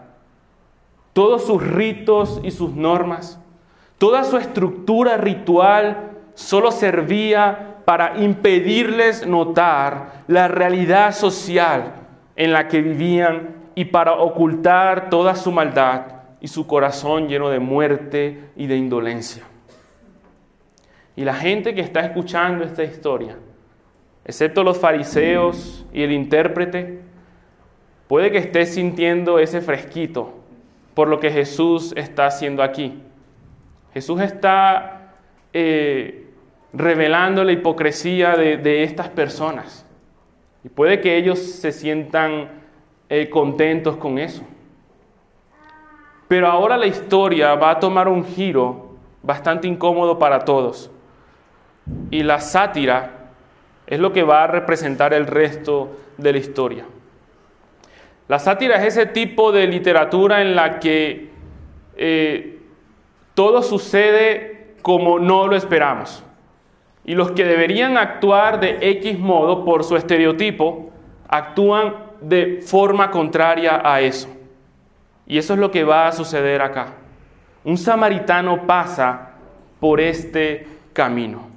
Todos 1.12 1.46
sus 1.46 1.62
ritos 1.62 2.40
y 2.42 2.52
sus 2.52 2.72
normas, 2.72 3.38
toda 4.02 4.24
su 4.24 4.36
estructura 4.38 5.16
ritual 5.18 6.14
solo 6.34 6.72
servía 6.72 7.84
para 7.86 8.18
impedirles 8.18 9.28
notar 9.28 10.24
la 10.28 10.48
realidad 10.48 11.14
social 11.14 11.94
en 12.36 12.52
la 12.52 12.68
que 12.68 12.82
vivían 12.82 13.58
y 13.76 13.86
para 13.86 14.14
ocultar 14.14 15.12
toda 15.12 15.36
su 15.36 15.52
maldad 15.52 16.02
y 16.40 16.48
su 16.48 16.66
corazón 16.66 17.28
lleno 17.28 17.52
de 17.52 17.60
muerte 17.60 18.50
y 18.56 18.66
de 18.66 18.76
indolencia. 18.76 19.44
Y 21.16 21.24
la 21.24 21.36
gente 21.36 21.76
que 21.76 21.82
está 21.82 22.00
escuchando 22.00 22.64
esta 22.64 22.84
historia, 22.84 23.38
excepto 24.26 24.64
los 24.64 24.80
fariseos 24.80 25.86
y 25.94 26.02
el 26.02 26.12
intérprete, 26.12 27.02
puede 28.08 28.32
que 28.32 28.40
esté 28.40 28.66
sintiendo 28.66 29.38
ese 29.38 29.62
fresquito 29.62 30.34
por 30.96 31.08
lo 31.08 31.20
que 31.20 31.30
Jesús 31.30 31.94
está 31.96 32.26
haciendo 32.26 32.64
aquí. 32.64 33.00
Jesús 33.94 34.22
está 34.22 35.14
eh, 35.54 36.28
revelando 36.74 37.44
la 37.44 37.52
hipocresía 37.52 38.36
de, 38.36 38.84
estas 38.84 39.10
personas. 39.10 39.86
Y 40.64 40.70
puede 40.70 41.02
que 41.02 41.18
ellos 41.18 41.40
se 41.40 41.72
sientan 41.72 42.50
eh, 43.10 43.30
contentos 43.30 43.98
con 43.98 44.18
eso. 44.20 44.44
Pero 46.28 46.48
ahora 46.48 46.78
la 46.78 46.88
historia 46.88 47.56
va 47.56 47.72
a 47.72 47.80
tomar 47.80 48.08
un 48.08 48.24
giro 48.24 48.92
bastante 49.22 49.68
incómodo 49.68 50.18
para 50.18 50.40
todos. 50.46 50.90
Y 52.10 52.24
la 52.24 52.40
sátira 52.40 53.32
es 53.86 54.00
lo 54.00 54.14
que 54.14 54.24
va 54.24 54.46
a 54.46 54.48
representar 54.48 55.14
el 55.14 55.28
resto 55.28 55.98
de 56.18 56.32
la 56.32 56.38
historia. 56.38 56.86
La 58.30 58.40
sátira 58.40 58.78
es 58.78 58.96
ese 58.96 59.08
tipo 59.08 59.52
de 59.52 59.68
literatura 59.68 60.42
en 60.42 60.56
la 60.56 60.80
que 60.80 61.32
eh, 61.98 62.61
todo 63.34 63.62
sucede 63.62 64.76
como 64.82 65.20
no 65.20 65.48
lo 65.48 65.56
esperamos. 65.56 66.24
Y 67.04 67.16
los 67.16 67.32
que 67.32 67.46
deberían 67.46 67.98
actuar 67.98 68.60
de 68.60 68.78
X 68.82 69.18
modo 69.18 69.66
por 69.66 69.84
su 69.84 69.96
estereotipo, 69.96 70.92
actúan 71.28 71.96
de 72.22 72.62
forma 72.62 73.10
contraria 73.10 73.82
a 73.84 74.02
eso. 74.02 74.30
Y 75.26 75.38
eso 75.38 75.54
es 75.54 75.60
lo 75.60 75.72
que 75.72 75.84
va 75.84 76.08
a 76.08 76.12
suceder 76.12 76.62
acá. 76.62 76.94
Un 77.64 77.78
samaritano 77.78 78.68
pasa 78.68 79.32
por 79.80 80.00
este 80.00 80.68
camino. 80.94 81.48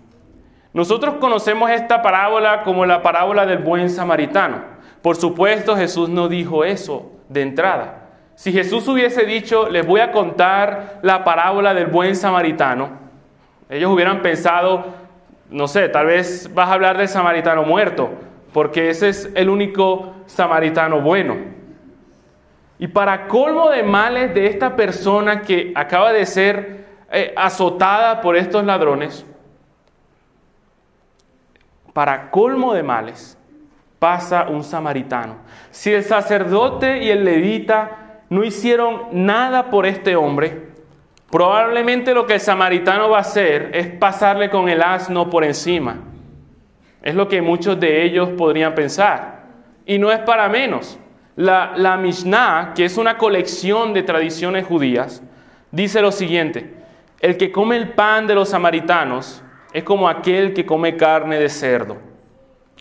Nosotros 0.72 1.16
conocemos 1.20 1.70
esta 1.70 2.02
parábola 2.02 2.62
como 2.62 2.86
la 2.86 3.02
parábola 3.02 3.46
del 3.46 3.58
buen 3.58 3.90
samaritano. 3.90 4.62
Por 5.02 5.16
supuesto, 5.16 5.76
Jesús 5.76 6.08
no 6.08 6.28
dijo 6.28 6.64
eso 6.64 7.12
de 7.28 7.42
entrada. 7.42 8.03
Si 8.34 8.52
Jesús 8.52 8.86
hubiese 8.88 9.24
dicho, 9.24 9.68
les 9.68 9.86
voy 9.86 10.00
a 10.00 10.10
contar 10.10 10.98
la 11.02 11.24
parábola 11.24 11.72
del 11.72 11.86
buen 11.86 12.16
samaritano, 12.16 13.04
ellos 13.68 13.90
hubieran 13.90 14.22
pensado, 14.22 14.86
no 15.50 15.68
sé, 15.68 15.88
tal 15.88 16.06
vez 16.06 16.52
vas 16.52 16.68
a 16.68 16.74
hablar 16.74 16.98
del 16.98 17.08
samaritano 17.08 17.62
muerto, 17.62 18.10
porque 18.52 18.90
ese 18.90 19.08
es 19.08 19.30
el 19.34 19.48
único 19.48 20.14
samaritano 20.26 21.00
bueno. 21.00 21.36
Y 22.78 22.88
para 22.88 23.28
colmo 23.28 23.70
de 23.70 23.82
males 23.82 24.34
de 24.34 24.46
esta 24.46 24.76
persona 24.76 25.42
que 25.42 25.72
acaba 25.74 26.12
de 26.12 26.26
ser 26.26 26.84
eh, 27.10 27.32
azotada 27.36 28.20
por 28.20 28.36
estos 28.36 28.64
ladrones, 28.64 29.24
para 31.92 32.30
colmo 32.30 32.74
de 32.74 32.82
males, 32.82 33.38
pasa 34.00 34.48
un 34.48 34.64
samaritano. 34.64 35.36
Si 35.70 35.92
el 35.92 36.02
sacerdote 36.02 37.04
y 37.04 37.10
el 37.10 37.24
levita 37.24 38.03
no 38.30 38.44
hicieron 38.44 39.08
nada 39.12 39.70
por 39.70 39.86
este 39.86 40.16
hombre, 40.16 40.68
probablemente 41.30 42.14
lo 42.14 42.26
que 42.26 42.34
el 42.34 42.40
samaritano 42.40 43.10
va 43.10 43.18
a 43.18 43.22
hacer 43.22 43.70
es 43.74 43.88
pasarle 43.88 44.50
con 44.50 44.68
el 44.68 44.82
asno 44.82 45.30
por 45.30 45.44
encima. 45.44 45.98
Es 47.02 47.14
lo 47.14 47.28
que 47.28 47.42
muchos 47.42 47.78
de 47.78 48.04
ellos 48.04 48.30
podrían 48.30 48.74
pensar. 48.74 49.44
Y 49.84 49.98
no 49.98 50.10
es 50.10 50.20
para 50.20 50.48
menos. 50.48 50.98
La, 51.36 51.74
la 51.76 51.96
Mishnah, 51.96 52.72
que 52.74 52.84
es 52.84 52.96
una 52.96 53.18
colección 53.18 53.92
de 53.92 54.02
tradiciones 54.02 54.66
judías, 54.66 55.22
dice 55.70 56.00
lo 56.00 56.12
siguiente, 56.12 56.74
el 57.20 57.36
que 57.36 57.52
come 57.52 57.76
el 57.76 57.90
pan 57.90 58.26
de 58.26 58.34
los 58.34 58.50
samaritanos 58.50 59.42
es 59.72 59.82
como 59.82 60.08
aquel 60.08 60.54
que 60.54 60.64
come 60.64 60.96
carne 60.96 61.38
de 61.38 61.48
cerdo. 61.48 61.98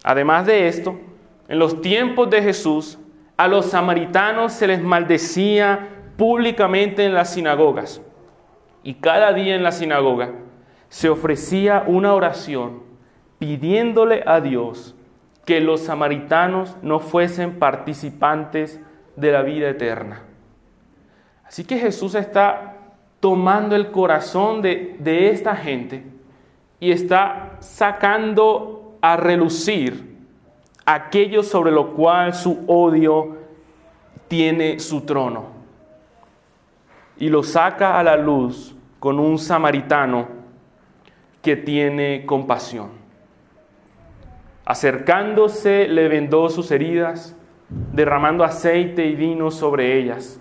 Además 0.04 0.46
de 0.46 0.68
esto, 0.68 1.00
en 1.48 1.60
los 1.60 1.82
tiempos 1.82 2.30
de 2.30 2.42
Jesús, 2.42 3.00
a 3.44 3.48
los 3.50 3.66
samaritanos 3.66 4.54
se 4.54 4.68
les 4.68 4.82
maldecía 4.82 5.90
públicamente 6.16 7.04
en 7.04 7.14
las 7.14 7.34
sinagogas. 7.34 8.02
Y 8.84 8.94
cada 8.94 9.34
día 9.34 9.54
en 9.54 9.64
la 9.64 9.74
sinagoga 9.74 10.32
se 10.88 11.10
ofrecía 11.10 11.84
una 11.86 12.14
oración 12.14 12.84
pidiéndole 13.40 14.24
a 14.26 14.40
Dios 14.40 14.96
que 15.44 15.60
los 15.60 15.82
samaritanos 15.82 16.78
no 16.82 17.02
fuesen 17.02 17.60
participantes 17.60 18.80
de 19.18 19.34
la 19.34 19.42
vida 19.42 19.68
eterna. 19.68 20.22
Así 21.44 21.66
que 21.66 21.78
Jesús 21.78 22.16
está 22.16 22.78
tomando 23.20 23.76
el 23.76 23.92
corazón 23.92 24.62
de, 24.62 24.96
de 25.00 25.32
esta 25.32 25.54
gente 25.58 26.06
y 26.80 26.94
está 26.94 27.58
sacando 27.60 28.98
a 29.02 29.18
relucir 29.18 30.13
aquello 30.86 31.44
sobre 31.44 31.72
lo 31.72 31.94
cual 31.94 32.34
su 32.34 32.64
odio 32.68 33.38
tiene 34.28 34.80
su 34.80 35.02
trono. 35.02 35.46
Y 37.18 37.30
lo 37.30 37.44
saca 37.44 38.00
a 38.00 38.04
la 38.04 38.18
luz 38.18 38.76
con 39.00 39.20
un 39.20 39.38
samaritano 39.38 40.28
que 41.42 41.56
tiene 41.56 42.26
compasión. 42.26 42.90
Acercándose 44.66 45.88
le 45.88 46.08
vendó 46.08 46.50
sus 46.50 46.72
heridas, 46.72 47.36
derramando 47.70 48.44
aceite 48.44 49.06
y 49.06 49.16
vino 49.16 49.52
sobre 49.52 49.98
ellas, 49.98 50.40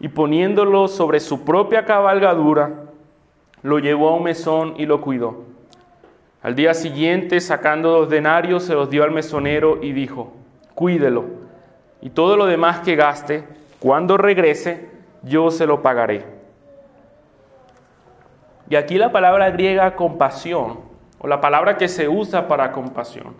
y 0.00 0.08
poniéndolo 0.08 0.86
sobre 0.88 1.18
su 1.18 1.44
propia 1.44 1.84
cabalgadura, 1.84 2.84
lo 3.62 3.78
llevó 3.78 4.10
a 4.10 4.16
un 4.16 4.24
mesón 4.24 4.74
y 4.76 4.86
lo 4.86 5.00
cuidó. 5.00 5.51
Al 6.42 6.56
día 6.56 6.74
siguiente, 6.74 7.40
sacando 7.40 7.90
dos 7.92 8.08
denarios, 8.10 8.64
se 8.64 8.74
los 8.74 8.90
dio 8.90 9.04
al 9.04 9.12
mesonero 9.12 9.78
y 9.80 9.92
dijo, 9.92 10.32
cuídelo, 10.74 11.26
y 12.00 12.10
todo 12.10 12.36
lo 12.36 12.46
demás 12.46 12.80
que 12.80 12.96
gaste, 12.96 13.44
cuando 13.78 14.16
regrese, 14.16 14.90
yo 15.22 15.52
se 15.52 15.66
lo 15.66 15.82
pagaré. 15.82 16.24
Y 18.68 18.74
aquí 18.74 18.98
la 18.98 19.12
palabra 19.12 19.50
griega 19.50 19.94
compasión, 19.94 20.80
o 21.20 21.28
la 21.28 21.40
palabra 21.40 21.76
que 21.76 21.86
se 21.86 22.08
usa 22.08 22.48
para 22.48 22.72
compasión, 22.72 23.36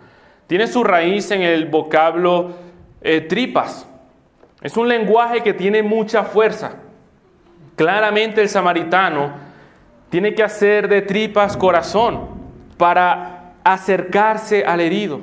tiene 0.47 0.69
su 0.69 0.85
raíz 0.85 1.33
en 1.33 1.43
el 1.43 1.67
vocablo 1.67 2.53
eh, 3.01 3.23
tripas. 3.23 3.89
Es 4.61 4.77
un 4.77 4.87
lenguaje 4.87 5.43
que 5.43 5.55
tiene 5.55 5.83
mucha 5.83 6.23
fuerza. 6.23 6.75
Claramente 7.75 8.41
el 8.41 8.49
samaritano 8.49 9.33
tiene 10.09 10.35
que 10.35 10.45
hacer 10.45 10.87
de 10.87 11.03
tripas 11.03 11.57
corazón 11.57 12.42
para 12.77 13.55
acercarse 13.65 14.65
al 14.65 14.81
herido. 14.81 15.21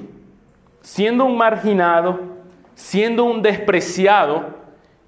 Siendo 0.82 1.26
un 1.26 1.38
marginado, 1.38 2.20
siendo 2.76 3.26
un 3.26 3.42
despreciado, 3.42 4.58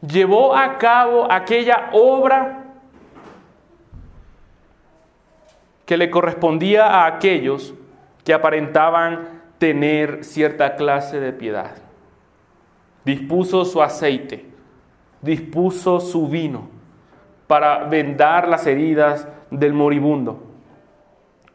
llevó 0.06 0.56
a 0.56 0.78
cabo 0.78 1.32
aquella 1.32 1.90
obra 1.94 2.66
que 5.86 5.98
le 5.98 6.10
correspondía 6.10 6.88
a 6.88 7.06
aquellos 7.06 7.74
que 8.24 8.34
aparentaban 8.34 9.42
tener 9.58 10.24
cierta 10.24 10.76
clase 10.76 11.20
de 11.20 11.34
piedad. 11.34 11.72
Dispuso 13.04 13.66
su 13.66 13.82
aceite, 13.82 14.46
dispuso 15.22 16.00
su 16.00 16.28
vino 16.28 16.70
para 17.48 17.86
vendar 17.86 18.48
las 18.48 18.66
heridas 18.68 19.28
del 19.50 19.74
moribundo. 19.74 20.51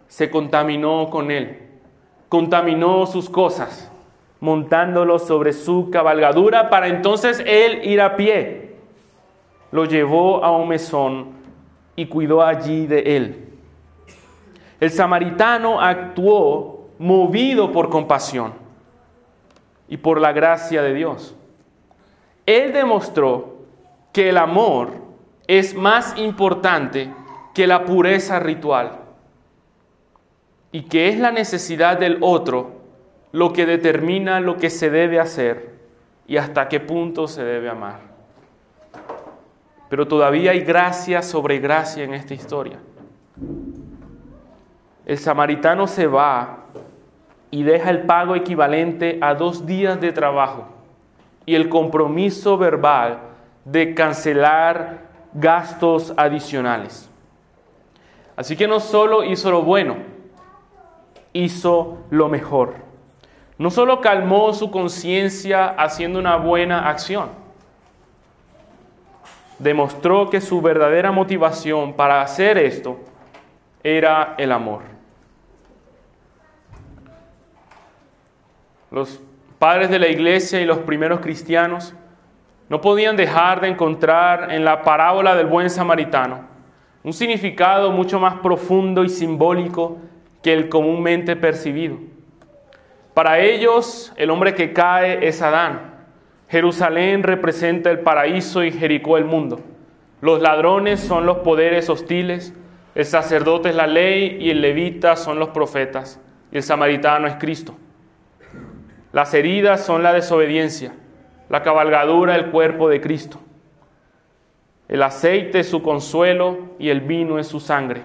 Se 0.08 0.30
contaminó 0.30 1.10
con 1.10 1.30
él, 1.30 1.68
contaminó 2.28 3.06
sus 3.06 3.28
cosas, 3.28 3.90
montándolo 4.40 5.18
sobre 5.18 5.52
su 5.52 5.90
cabalgadura 5.90 6.70
para 6.70 6.88
entonces 6.88 7.42
él 7.46 7.80
ir 7.84 8.00
a 8.00 8.16
pie. 8.16 8.76
Lo 9.72 9.84
llevó 9.84 10.44
a 10.44 10.56
un 10.56 10.68
mesón 10.68 11.28
y 11.96 12.06
cuidó 12.06 12.42
allí 12.42 12.86
de 12.86 13.16
él. 13.16 13.48
El 14.78 14.90
samaritano 14.90 15.80
actuó 15.80 16.88
movido 16.98 17.72
por 17.72 17.88
compasión 17.88 18.52
y 19.88 19.96
por 19.96 20.20
la 20.20 20.32
gracia 20.32 20.82
de 20.82 20.94
Dios. 20.94 21.34
Él 22.44 22.72
demostró 22.72 23.56
que 24.12 24.28
el 24.28 24.38
amor 24.38 24.90
es 25.46 25.74
más 25.74 26.16
importante 26.18 27.12
que 27.54 27.66
la 27.66 27.84
pureza 27.84 28.38
ritual 28.38 29.05
y 30.76 30.82
que 30.82 31.08
es 31.08 31.18
la 31.18 31.32
necesidad 31.32 31.98
del 31.98 32.18
otro 32.20 32.72
lo 33.32 33.54
que 33.54 33.64
determina 33.64 34.40
lo 34.40 34.58
que 34.58 34.68
se 34.68 34.90
debe 34.90 35.18
hacer 35.18 35.70
y 36.26 36.36
hasta 36.36 36.68
qué 36.68 36.80
punto 36.80 37.28
se 37.28 37.42
debe 37.42 37.70
amar. 37.70 38.00
Pero 39.88 40.06
todavía 40.06 40.50
hay 40.50 40.60
gracia 40.60 41.22
sobre 41.22 41.60
gracia 41.60 42.04
en 42.04 42.12
esta 42.12 42.34
historia. 42.34 42.78
El 45.06 45.16
samaritano 45.16 45.86
se 45.86 46.06
va 46.06 46.66
y 47.50 47.62
deja 47.62 47.88
el 47.88 48.02
pago 48.02 48.34
equivalente 48.34 49.16
a 49.22 49.32
dos 49.32 49.64
días 49.64 49.98
de 49.98 50.12
trabajo 50.12 50.68
y 51.46 51.54
el 51.54 51.70
compromiso 51.70 52.58
verbal 52.58 53.20
de 53.64 53.94
cancelar 53.94 55.06
gastos 55.32 56.12
adicionales. 56.18 57.08
Así 58.36 58.58
que 58.58 58.68
no 58.68 58.78
solo 58.78 59.24
hizo 59.24 59.50
lo 59.50 59.62
bueno, 59.62 60.15
hizo 61.44 61.98
lo 62.10 62.28
mejor. 62.28 62.74
No 63.58 63.70
solo 63.70 64.00
calmó 64.00 64.52
su 64.52 64.70
conciencia 64.70 65.68
haciendo 65.68 66.18
una 66.18 66.36
buena 66.36 66.88
acción, 66.88 67.30
demostró 69.58 70.28
que 70.28 70.40
su 70.40 70.60
verdadera 70.60 71.12
motivación 71.12 71.94
para 71.94 72.20
hacer 72.20 72.58
esto 72.58 72.98
era 73.82 74.34
el 74.36 74.52
amor. 74.52 74.82
Los 78.90 79.20
padres 79.58 79.90
de 79.90 79.98
la 79.98 80.08
iglesia 80.08 80.60
y 80.60 80.66
los 80.66 80.78
primeros 80.78 81.20
cristianos 81.20 81.94
no 82.68 82.80
podían 82.80 83.16
dejar 83.16 83.60
de 83.60 83.68
encontrar 83.68 84.52
en 84.52 84.64
la 84.64 84.82
parábola 84.82 85.34
del 85.34 85.46
buen 85.46 85.70
samaritano 85.70 86.56
un 87.06 87.12
significado 87.12 87.92
mucho 87.92 88.18
más 88.18 88.34
profundo 88.40 89.04
y 89.04 89.08
simbólico 89.08 89.98
que 90.46 90.52
el 90.52 90.68
comúnmente 90.68 91.34
percibido. 91.34 91.98
Para 93.14 93.40
ellos, 93.40 94.12
el 94.14 94.30
hombre 94.30 94.54
que 94.54 94.72
cae 94.72 95.26
es 95.26 95.42
Adán. 95.42 95.96
Jerusalén 96.48 97.24
representa 97.24 97.90
el 97.90 97.98
paraíso 97.98 98.62
y 98.62 98.70
Jericó 98.70 99.18
el 99.18 99.24
mundo. 99.24 99.58
Los 100.20 100.40
ladrones 100.40 101.00
son 101.00 101.26
los 101.26 101.38
poderes 101.38 101.90
hostiles, 101.90 102.54
el 102.94 103.04
sacerdote 103.04 103.70
es 103.70 103.74
la 103.74 103.88
ley 103.88 104.38
y 104.40 104.50
el 104.50 104.60
levita 104.60 105.16
son 105.16 105.40
los 105.40 105.48
profetas, 105.48 106.20
y 106.52 106.58
el 106.58 106.62
samaritano 106.62 107.26
es 107.26 107.34
Cristo. 107.40 107.74
Las 109.12 109.34
heridas 109.34 109.84
son 109.84 110.04
la 110.04 110.12
desobediencia, 110.12 110.94
la 111.48 111.64
cabalgadura 111.64 112.36
el 112.36 112.52
cuerpo 112.52 112.88
de 112.88 113.00
Cristo. 113.00 113.40
El 114.86 115.02
aceite 115.02 115.58
es 115.58 115.68
su 115.68 115.82
consuelo 115.82 116.76
y 116.78 116.90
el 116.90 117.00
vino 117.00 117.40
es 117.40 117.48
su 117.48 117.58
sangre. 117.58 118.02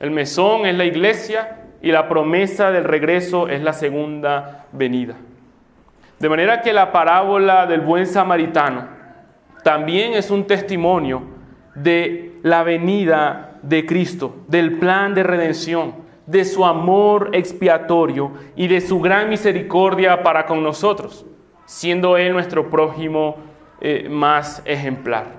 El 0.00 0.12
mesón 0.12 0.64
es 0.64 0.74
la 0.74 0.86
iglesia 0.86 1.57
y 1.80 1.92
la 1.92 2.08
promesa 2.08 2.70
del 2.70 2.84
regreso 2.84 3.48
es 3.48 3.62
la 3.62 3.72
segunda 3.72 4.66
venida. 4.72 5.14
De 6.18 6.28
manera 6.28 6.60
que 6.62 6.72
la 6.72 6.90
parábola 6.90 7.66
del 7.66 7.80
buen 7.80 8.06
samaritano 8.06 8.88
también 9.62 10.14
es 10.14 10.30
un 10.30 10.46
testimonio 10.46 11.22
de 11.74 12.38
la 12.42 12.64
venida 12.64 13.58
de 13.62 13.86
Cristo, 13.86 14.36
del 14.48 14.78
plan 14.78 15.14
de 15.14 15.22
redención, 15.22 15.94
de 16.26 16.44
su 16.44 16.64
amor 16.64 17.30
expiatorio 17.32 18.32
y 18.56 18.66
de 18.66 18.80
su 18.80 19.00
gran 19.00 19.28
misericordia 19.28 20.22
para 20.22 20.46
con 20.46 20.62
nosotros, 20.62 21.24
siendo 21.64 22.16
Él 22.16 22.32
nuestro 22.32 22.68
prójimo 22.68 23.36
eh, 23.80 24.08
más 24.10 24.62
ejemplar. 24.64 25.38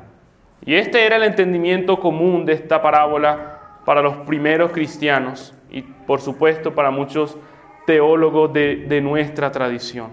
Y 0.66 0.76
este 0.76 1.06
era 1.06 1.18
el 1.18 1.24
entendimiento 1.24 2.00
común 2.00 2.46
de 2.46 2.54
esta 2.54 2.82
parábola 2.82 3.80
para 3.86 4.02
los 4.02 4.16
primeros 4.18 4.72
cristianos 4.72 5.54
y 5.70 5.82
por 5.82 6.22
supuesto 6.22 6.74
para 6.74 6.92
muchos 6.92 7.38
teólogos 7.86 8.52
de, 8.54 8.86
de 8.88 9.02
nuestra 9.02 9.52
tradición. 9.52 10.12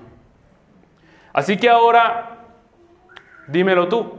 Así 1.32 1.56
que 1.56 1.68
ahora, 1.68 2.38
dímelo 3.48 3.88
tú, 3.88 4.12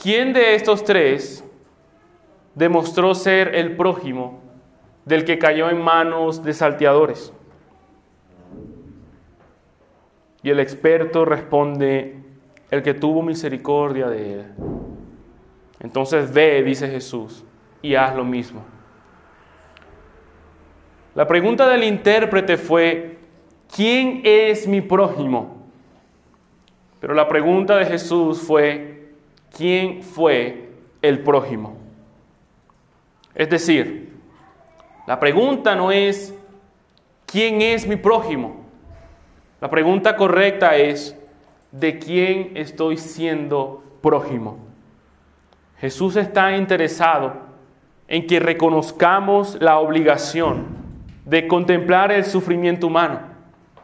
¿quién 0.00 0.32
de 0.32 0.54
estos 0.54 0.82
tres 0.84 1.44
demostró 2.54 3.14
ser 3.14 3.54
el 3.54 3.76
prójimo 3.76 4.40
del 5.04 5.24
que 5.24 5.38
cayó 5.38 5.70
en 5.70 5.80
manos 5.80 6.42
de 6.42 6.52
salteadores? 6.52 7.32
Y 10.42 10.50
el 10.50 10.60
experto 10.60 11.24
responde, 11.24 12.18
el 12.70 12.82
que 12.82 12.92
tuvo 12.92 13.22
misericordia 13.22 14.08
de 14.08 14.32
él. 14.34 14.46
Entonces 15.80 16.32
ve, 16.34 16.62
dice 16.62 16.88
Jesús, 16.88 17.44
y 17.80 17.94
haz 17.94 18.14
lo 18.14 18.24
mismo. 18.24 18.73
La 21.14 21.28
pregunta 21.28 21.68
del 21.68 21.84
intérprete 21.84 22.56
fue, 22.56 23.18
¿quién 23.72 24.22
es 24.24 24.66
mi 24.66 24.80
prójimo? 24.80 25.54
Pero 26.98 27.14
la 27.14 27.28
pregunta 27.28 27.76
de 27.76 27.86
Jesús 27.86 28.40
fue, 28.40 29.10
¿quién 29.56 30.02
fue 30.02 30.70
el 31.02 31.20
prójimo? 31.20 31.76
Es 33.32 33.48
decir, 33.48 34.12
la 35.06 35.20
pregunta 35.20 35.76
no 35.76 35.92
es, 35.92 36.34
¿quién 37.26 37.62
es 37.62 37.86
mi 37.86 37.94
prójimo? 37.94 38.64
La 39.60 39.70
pregunta 39.70 40.16
correcta 40.16 40.76
es, 40.76 41.16
¿de 41.70 41.98
quién 42.00 42.56
estoy 42.56 42.96
siendo 42.96 43.84
prójimo? 44.02 44.58
Jesús 45.78 46.16
está 46.16 46.56
interesado 46.56 47.34
en 48.08 48.26
que 48.26 48.40
reconozcamos 48.40 49.58
la 49.60 49.78
obligación 49.78 50.83
de 51.24 51.46
contemplar 51.46 52.12
el 52.12 52.24
sufrimiento 52.24 52.86
humano, 52.86 53.20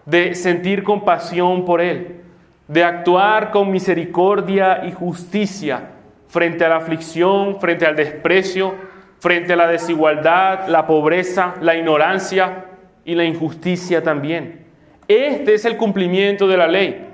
de 0.04 0.34
sentir 0.34 0.82
compasión 0.82 1.64
por 1.64 1.80
él, 1.80 2.20
de 2.68 2.84
actuar 2.84 3.50
con 3.50 3.70
misericordia 3.70 4.84
y 4.84 4.92
justicia 4.92 5.90
frente 6.28 6.64
a 6.64 6.68
la 6.68 6.76
aflicción, 6.76 7.60
frente 7.60 7.86
al 7.86 7.96
desprecio, 7.96 8.74
frente 9.18 9.54
a 9.54 9.56
la 9.56 9.66
desigualdad, 9.66 10.68
la 10.68 10.86
pobreza, 10.86 11.54
la 11.60 11.74
ignorancia 11.74 12.66
y 13.04 13.14
la 13.14 13.24
injusticia 13.24 14.02
también. 14.02 14.66
Este 15.08 15.54
es 15.54 15.64
el 15.64 15.76
cumplimiento 15.76 16.46
de 16.46 16.56
la 16.56 16.68
ley. 16.68 17.06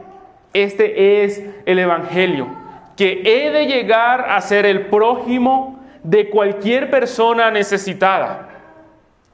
Este 0.52 1.24
es 1.24 1.42
el 1.64 1.78
Evangelio, 1.78 2.48
que 2.96 3.22
he 3.24 3.50
de 3.50 3.66
llegar 3.66 4.26
a 4.30 4.40
ser 4.40 4.66
el 4.66 4.86
prójimo 4.86 5.84
de 6.02 6.30
cualquier 6.30 6.90
persona 6.90 7.50
necesitada 7.50 8.55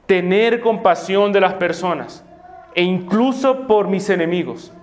tener 0.05 0.59
compasión 0.59 1.31
de 1.31 1.41
las 1.41 1.53
personas 1.53 2.25
e 2.75 2.83
incluso 2.83 3.67
por 3.67 3.87
mis 3.87 4.09
enemigos 4.09 4.73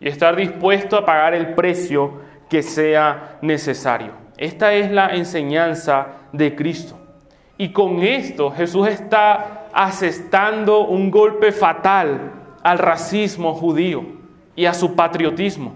y 0.00 0.08
estar 0.08 0.36
dispuesto 0.36 0.96
a 0.96 1.04
pagar 1.04 1.34
el 1.34 1.54
precio 1.54 2.20
que 2.48 2.62
sea 2.62 3.38
necesario. 3.42 4.12
Esta 4.36 4.72
es 4.72 4.90
la 4.90 5.08
enseñanza 5.14 6.06
de 6.32 6.54
Cristo. 6.54 6.96
Y 7.56 7.72
con 7.72 8.02
esto 8.02 8.52
Jesús 8.52 8.86
está 8.86 9.66
asestando 9.72 10.86
un 10.86 11.10
golpe 11.10 11.50
fatal 11.50 12.32
al 12.62 12.78
racismo 12.78 13.54
judío 13.54 14.04
y 14.54 14.66
a 14.66 14.74
su 14.74 14.94
patriotismo, 14.94 15.74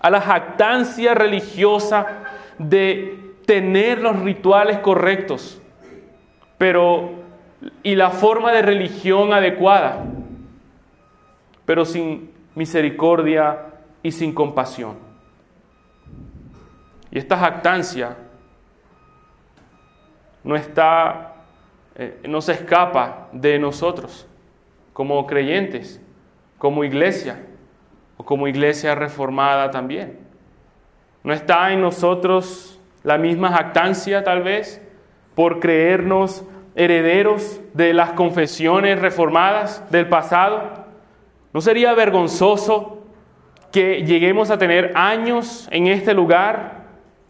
a 0.00 0.10
la 0.10 0.20
jactancia 0.20 1.14
religiosa 1.14 2.06
de 2.58 3.34
tener 3.46 4.00
los 4.00 4.20
rituales 4.20 4.78
correctos, 4.78 5.60
pero 6.56 7.23
y 7.82 7.94
la 7.94 8.10
forma 8.10 8.52
de 8.52 8.62
religión 8.62 9.32
adecuada, 9.32 10.04
pero 11.64 11.84
sin 11.84 12.30
misericordia 12.54 13.66
y 14.02 14.12
sin 14.12 14.34
compasión. 14.34 14.96
Y 17.10 17.18
esta 17.18 17.36
jactancia 17.36 18.16
no 20.42 20.56
está, 20.56 21.34
eh, 21.94 22.20
no 22.28 22.40
se 22.40 22.52
escapa 22.52 23.28
de 23.32 23.58
nosotros 23.58 24.26
como 24.92 25.26
creyentes, 25.26 26.00
como 26.58 26.84
iglesia 26.84 27.44
o 28.16 28.24
como 28.24 28.48
iglesia 28.48 28.94
reformada 28.94 29.70
también. 29.70 30.18
No 31.22 31.32
está 31.32 31.72
en 31.72 31.80
nosotros 31.80 32.78
la 33.02 33.16
misma 33.18 33.50
jactancia 33.50 34.24
tal 34.24 34.42
vez 34.42 34.80
por 35.34 35.60
creernos 35.60 36.44
herederos 36.74 37.60
de 37.72 37.94
las 37.94 38.12
confesiones 38.12 39.00
reformadas 39.00 39.84
del 39.90 40.08
pasado? 40.08 40.84
¿No 41.52 41.60
sería 41.60 41.94
vergonzoso 41.94 42.98
que 43.70 44.04
lleguemos 44.04 44.50
a 44.50 44.58
tener 44.58 44.92
años 44.94 45.68
en 45.70 45.86
este 45.86 46.14
lugar 46.14 46.84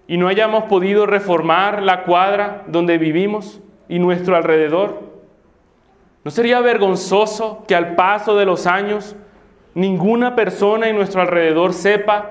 y 0.07 0.17
no 0.17 0.29
hayamos 0.29 0.65
podido 0.65 1.07
reformar 1.07 1.83
la 1.83 2.05
cuadra 2.05 2.63
donde 2.67 2.99
vivimos 2.99 3.61
y 3.89 3.99
nuestro 3.99 4.37
alrededor? 4.37 5.03
¿No 6.25 6.31
sería 6.31 6.61
vergonzoso 6.61 7.65
que 7.69 7.75
al 7.75 7.95
paso 7.97 8.37
de 8.37 8.47
los 8.47 8.67
años 8.67 9.15
ninguna 9.75 10.35
persona 10.35 10.89
en 10.89 10.97
nuestro 10.97 11.21
alrededor 11.21 11.75
sepa 11.75 12.31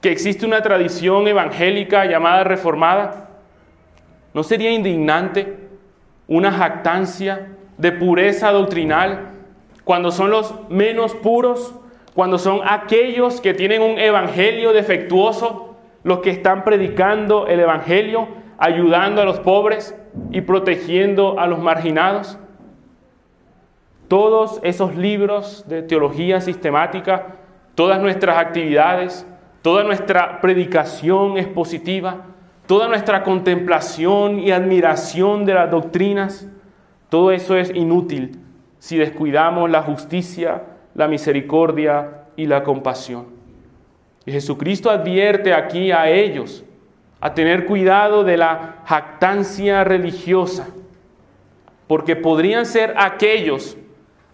que 0.00 0.10
existe 0.10 0.46
una 0.46 0.62
tradición 0.62 1.28
evangélica 1.28 2.06
llamada 2.06 2.44
reformada? 2.44 3.28
¿No 4.32 4.42
sería 4.42 4.70
indignante 4.70 5.63
una 6.26 6.52
jactancia 6.52 7.48
de 7.78 7.92
pureza 7.92 8.50
doctrinal, 8.52 9.32
cuando 9.84 10.10
son 10.10 10.30
los 10.30 10.54
menos 10.70 11.14
puros, 11.14 11.74
cuando 12.14 12.38
son 12.38 12.60
aquellos 12.64 13.40
que 13.40 13.54
tienen 13.54 13.82
un 13.82 13.98
evangelio 13.98 14.72
defectuoso, 14.72 15.76
los 16.04 16.20
que 16.20 16.30
están 16.30 16.64
predicando 16.64 17.46
el 17.46 17.60
evangelio, 17.60 18.28
ayudando 18.58 19.20
a 19.20 19.24
los 19.24 19.40
pobres 19.40 19.98
y 20.30 20.42
protegiendo 20.42 21.38
a 21.40 21.46
los 21.46 21.58
marginados. 21.58 22.38
Todos 24.08 24.60
esos 24.62 24.94
libros 24.96 25.64
de 25.66 25.82
teología 25.82 26.40
sistemática, 26.40 27.36
todas 27.74 28.00
nuestras 28.00 28.38
actividades, 28.38 29.26
toda 29.62 29.82
nuestra 29.82 30.40
predicación 30.40 31.36
expositiva, 31.38 32.26
toda 32.66 32.88
nuestra 32.88 33.22
contemplación 33.22 34.38
y 34.38 34.50
admiración 34.50 35.44
de 35.44 35.54
las 35.54 35.70
doctrinas, 35.70 36.46
todo 37.08 37.30
eso 37.30 37.56
es 37.56 37.70
inútil 37.74 38.40
si 38.78 38.98
descuidamos 38.98 39.70
la 39.70 39.82
justicia, 39.82 40.62
la 40.94 41.08
misericordia 41.08 42.24
y 42.36 42.46
la 42.46 42.62
compasión. 42.64 43.26
Y 44.26 44.32
Jesucristo 44.32 44.90
advierte 44.90 45.54
aquí 45.54 45.90
a 45.90 46.10
ellos 46.10 46.64
a 47.20 47.32
tener 47.32 47.64
cuidado 47.64 48.24
de 48.24 48.36
la 48.36 48.82
jactancia 48.84 49.84
religiosa, 49.84 50.68
porque 51.86 52.16
podrían 52.16 52.66
ser 52.66 52.94
aquellos 52.98 53.78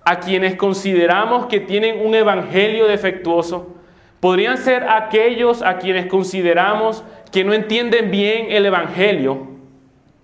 a 0.05 0.19
quienes 0.19 0.57
consideramos 0.57 1.47
que 1.47 1.61
tienen 1.61 2.05
un 2.05 2.17
evangelio 2.17 2.89
defectuoso, 2.89 3.77
podrían 4.19 4.59
ser 4.59 4.89
aquellos 4.89 5.63
a 5.63 5.79
quienes 5.79 6.07
consideramos 6.07 7.05
que 7.33 7.45
no 7.45 7.53
entienden 7.53 8.11
bien 8.11 8.47
el 8.51 8.67
Evangelio, 8.67 9.47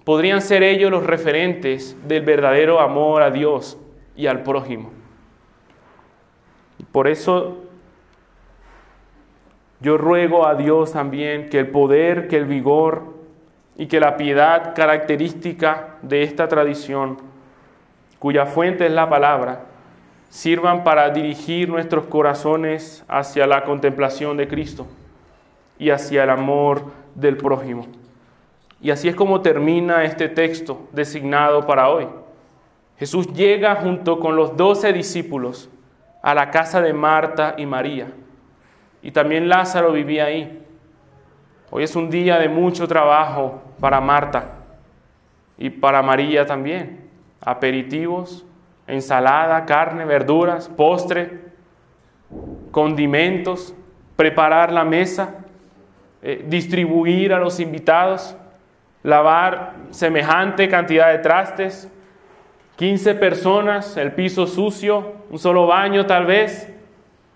podrían 0.05 0.43
ser 0.43 0.63
ellos 0.63 0.91
los 0.91 1.05
referentes 1.05 1.97
del 2.07 2.25
verdadero 2.25 2.81
amor 2.81 3.23
a 3.23 3.31
Dios 3.31 3.79
y 4.17 4.27
al 4.27 4.43
prójimo. 4.43 4.91
Por 6.93 7.09
eso 7.09 7.59
yo 9.81 9.99
ruego 9.99 10.47
a 10.47 10.55
Dios 10.55 10.93
también 10.93 11.49
que 11.49 11.61
el 11.61 11.69
poder, 11.69 12.29
que 12.29 12.37
el 12.37 12.47
vigor 12.47 13.15
y 13.77 13.87
que 13.87 14.01
la 14.01 14.17
piedad 14.17 14.75
característica 14.75 15.97
de 16.03 16.23
esta 16.23 16.49
tradición, 16.49 17.19
cuya 18.19 18.47
fuente 18.47 18.87
es 18.87 18.93
la 18.93 19.09
palabra, 19.09 19.67
sirvan 20.29 20.83
para 20.83 21.11
dirigir 21.11 21.69
nuestros 21.69 22.07
corazones 22.07 23.05
hacia 23.07 23.47
la 23.47 23.65
contemplación 23.65 24.37
de 24.37 24.49
Cristo 24.49 24.87
y 25.79 25.91
hacia 25.91 26.25
el 26.25 26.31
amor 26.31 26.85
del 27.15 27.37
prójimo. 27.37 27.87
Y 28.81 28.91
así 28.91 29.09
es 29.09 29.15
como 29.15 29.41
termina 29.41 30.05
este 30.05 30.29
texto 30.29 30.89
designado 30.93 31.67
para 31.67 31.89
hoy. 31.89 32.07
Jesús 32.99 33.33
llega 33.33 33.77
junto 33.77 34.21
con 34.21 34.37
los 34.37 34.57
doce 34.57 34.93
discípulos 34.93 35.71
a 36.23 36.35
la 36.35 36.51
casa 36.51 36.81
de 36.81 36.93
Marta 36.93 37.55
y 37.59 37.67
María. 37.67 38.13
Y 39.03 39.13
también 39.13 39.49
Lázaro 39.49 39.93
vivía 39.93 40.27
ahí. 40.27 40.63
Hoy 41.71 41.85
es 41.85 41.95
un 41.95 42.11
día 42.11 42.39
de 42.39 42.49
mucho 42.49 42.89
trabajo 42.89 43.63
para 43.81 44.01
Marta 44.01 44.57
y 45.59 45.71
para 45.71 46.03
María 46.03 46.47
también. 46.47 47.09
Aperitivos, 47.41 48.45
ensalada, 48.87 49.65
carne, 49.67 50.05
verduras, 50.05 50.69
postre, 50.69 51.41
condimentos, 52.71 53.75
preparar 54.17 54.73
la 54.73 54.85
mesa, 54.85 55.46
eh, 56.23 56.45
distribuir 56.47 57.33
a 57.33 57.39
los 57.39 57.61
invitados, 57.61 58.37
lavar 59.03 59.75
semejante 59.91 60.69
cantidad 60.69 61.13
de 61.13 61.19
trastes, 61.19 61.91
15 62.77 63.15
personas, 63.15 63.97
el 63.97 64.13
piso 64.13 64.47
sucio, 64.47 65.15
un 65.31 65.39
solo 65.39 65.67
baño 65.67 66.07
tal 66.07 66.27
vez, 66.27 66.73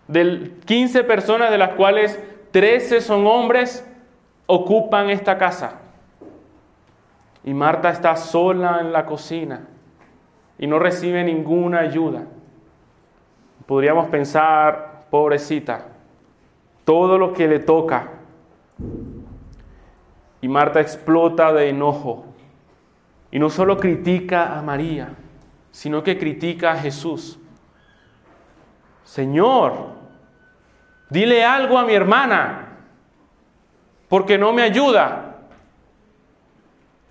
de 0.06 0.52
15 0.64 1.04
personas 1.04 1.50
de 1.50 1.58
las 1.58 1.70
cuales 1.70 2.22
13 2.50 3.00
son 3.00 3.26
hombres, 3.26 3.86
ocupan 4.46 5.08
esta 5.08 5.38
casa. 5.38 5.80
Y 7.44 7.54
Marta 7.54 7.90
está 7.90 8.16
sola 8.16 8.78
en 8.80 8.92
la 8.92 9.06
cocina 9.06 9.68
y 10.58 10.66
no 10.66 10.78
recibe 10.78 11.24
ninguna 11.24 11.78
ayuda. 11.80 12.24
Podríamos 13.66 14.08
pensar, 14.08 15.04
pobrecita, 15.10 15.86
todo 16.84 17.16
lo 17.16 17.32
que 17.32 17.48
le 17.48 17.60
toca. 17.60 18.10
Y 20.40 20.48
Marta 20.48 20.81
explota 20.81 21.53
de 21.53 21.68
enojo. 21.68 22.24
Y 23.31 23.38
no 23.38 23.50
solo 23.50 23.79
critica 23.79 24.59
a 24.59 24.62
María, 24.62 25.14
sino 25.70 26.03
que 26.03 26.18
critica 26.18 26.72
a 26.72 26.76
Jesús. 26.76 27.38
Señor, 29.05 29.88
dile 31.09 31.44
algo 31.44 31.79
a 31.79 31.85
mi 31.85 31.94
hermana 31.94 32.79
porque 34.09 34.38
no 34.38 34.53
me 34.53 34.62
ayuda. 34.62 35.38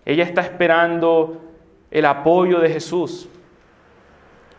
Ella 0.05 0.23
está 0.23 0.41
esperando 0.41 1.41
el 1.91 2.05
apoyo 2.05 2.59
de 2.59 2.69
Jesús 2.69 3.29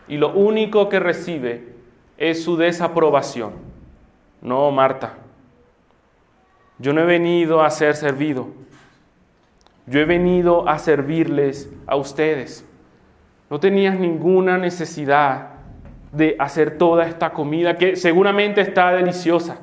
y 0.07 0.17
lo 0.17 0.33
único 0.33 0.89
que 0.89 0.99
recibe 0.99 1.75
es 2.17 2.43
su 2.43 2.57
desaprobación. 2.57 3.53
No, 4.41 4.71
Marta, 4.71 5.13
yo 6.77 6.93
no 6.93 7.01
he 7.01 7.05
venido 7.05 7.61
a 7.61 7.69
ser 7.69 7.95
servido, 7.95 8.49
yo 9.91 9.99
he 9.99 10.05
venido 10.05 10.69
a 10.69 10.79
servirles 10.79 11.69
a 11.85 11.97
ustedes. 11.97 12.65
No 13.49 13.59
tenías 13.59 13.99
ninguna 13.99 14.57
necesidad 14.57 15.49
de 16.13 16.37
hacer 16.39 16.77
toda 16.77 17.05
esta 17.05 17.31
comida 17.31 17.75
que 17.75 17.97
seguramente 17.97 18.61
está 18.61 18.93
deliciosa. 18.93 19.57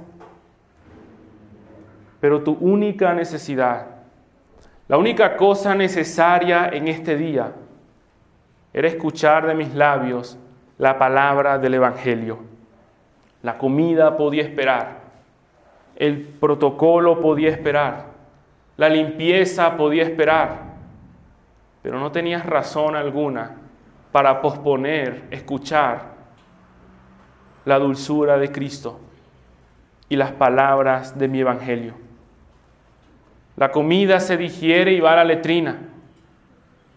Pero 2.21 2.43
tu 2.43 2.59
única 2.61 3.15
necesidad, 3.15 3.87
la 4.87 4.99
única 4.99 5.35
cosa 5.35 5.75
necesaria 5.75 6.69
en 6.75 6.89
este 6.89 7.17
día, 7.17 7.53
era 8.75 8.87
escuchar 8.87 9.47
de 9.47 9.55
mis 9.55 9.75
labios 9.75 10.39
la 10.77 10.99
palabra 10.99 11.59
del 11.59 11.73
Evangelio. 11.73 12.41
La 13.43 13.57
comida 13.57 14.15
podía 14.19 14.43
esperar, 14.43 14.99
el 15.97 16.21
protocolo 16.21 17.19
podía 17.19 17.49
esperar, 17.49 18.18
la 18.79 18.89
limpieza 18.89 19.77
podía 19.77 20.05
esperar, 20.05 20.61
pero 21.83 21.99
no 21.99 22.13
tenías 22.13 22.47
razón 22.47 22.95
alguna 22.95 23.57
para 24.13 24.41
posponer, 24.41 25.25
escuchar 25.33 26.15
la 27.65 27.79
dulzura 27.79 28.39
de 28.39 28.53
Cristo 28.53 29.01
y 30.09 30.15
las 30.15 30.31
palabras 30.31 31.19
de 31.19 31.27
mi 31.27 31.41
Evangelio. 31.41 31.95
La 33.57 33.73
comida 33.73 34.21
se 34.21 34.37
digiere 34.37 34.93
y 34.93 35.01
va 35.01 35.13
a 35.13 35.17
la 35.17 35.25
letrina, 35.25 35.77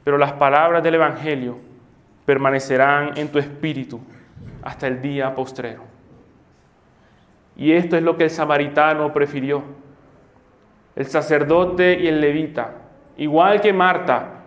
pero 0.03 0.19
las 0.19 0.33
palabras 0.33 0.83
del 0.83 0.95
Evangelio 0.95 1.57
permanecerán 2.25 3.17
en 3.17 3.31
tu 3.31 3.39
espíritu 3.39 3.99
hasta 4.61 4.85
el 4.85 5.01
día 5.01 5.33
postrero. 5.33 5.81
Y 7.57 7.71
esto 7.71 7.97
es 7.97 8.03
lo 8.03 8.15
que 8.17 8.25
el 8.25 8.29
samaritano 8.29 9.11
prefirió. 9.11 9.81
El 10.95 11.05
sacerdote 11.05 11.99
y 11.99 12.07
el 12.07 12.21
levita, 12.21 12.73
igual 13.17 13.61
que 13.61 13.73
Marta, 13.73 14.43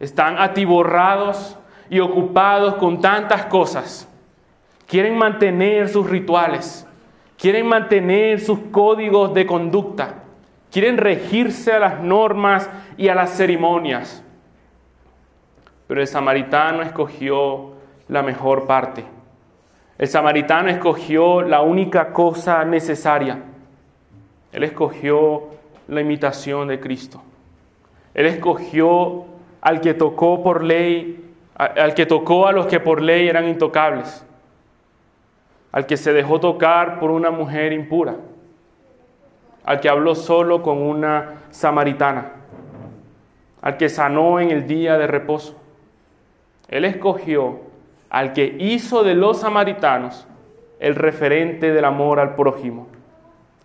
están 0.00 0.38
atiborrados 0.38 1.58
y 1.90 2.00
ocupados 2.00 2.74
con 2.74 3.00
tantas 3.00 3.46
cosas. 3.46 4.08
Quieren 4.86 5.16
mantener 5.16 5.88
sus 5.88 6.08
rituales, 6.08 6.86
quieren 7.38 7.66
mantener 7.66 8.40
sus 8.40 8.58
códigos 8.70 9.34
de 9.34 9.46
conducta 9.46 10.24
Quieren 10.70 10.98
regirse 10.98 11.72
a 11.72 11.78
las 11.78 12.00
normas 12.00 12.68
y 12.96 13.08
a 13.08 13.14
las 13.14 13.30
ceremonias. 13.30 14.22
Pero 15.86 16.00
el 16.00 16.06
samaritano 16.06 16.82
escogió 16.82 17.72
la 18.08 18.22
mejor 18.22 18.66
parte. 18.66 19.04
El 19.96 20.08
samaritano 20.08 20.68
escogió 20.68 21.42
la 21.42 21.62
única 21.62 22.12
cosa 22.12 22.64
necesaria. 22.64 23.38
Él 24.52 24.64
escogió 24.64 25.48
la 25.88 26.00
imitación 26.00 26.68
de 26.68 26.78
Cristo. 26.78 27.22
Él 28.14 28.26
escogió 28.26 29.24
al 29.60 29.80
que 29.80 29.94
tocó 29.94 30.42
por 30.42 30.62
ley, 30.62 31.34
al 31.56 31.94
que 31.94 32.06
tocó 32.06 32.46
a 32.46 32.52
los 32.52 32.66
que 32.66 32.78
por 32.78 33.02
ley 33.02 33.28
eran 33.28 33.48
intocables, 33.48 34.24
al 35.72 35.86
que 35.86 35.96
se 35.96 36.12
dejó 36.12 36.38
tocar 36.38 37.00
por 37.00 37.10
una 37.10 37.30
mujer 37.30 37.72
impura 37.72 38.16
al 39.68 39.80
que 39.80 39.90
habló 39.90 40.14
solo 40.14 40.62
con 40.62 40.78
una 40.80 41.42
samaritana, 41.50 42.32
al 43.60 43.76
que 43.76 43.90
sanó 43.90 44.40
en 44.40 44.50
el 44.50 44.66
día 44.66 44.96
de 44.96 45.06
reposo. 45.06 45.58
Él 46.68 46.86
escogió 46.86 47.60
al 48.08 48.32
que 48.32 48.56
hizo 48.58 49.04
de 49.04 49.14
los 49.14 49.40
samaritanos 49.40 50.26
el 50.80 50.94
referente 50.94 51.70
del 51.70 51.84
amor 51.84 52.18
al 52.18 52.34
prójimo. 52.34 52.86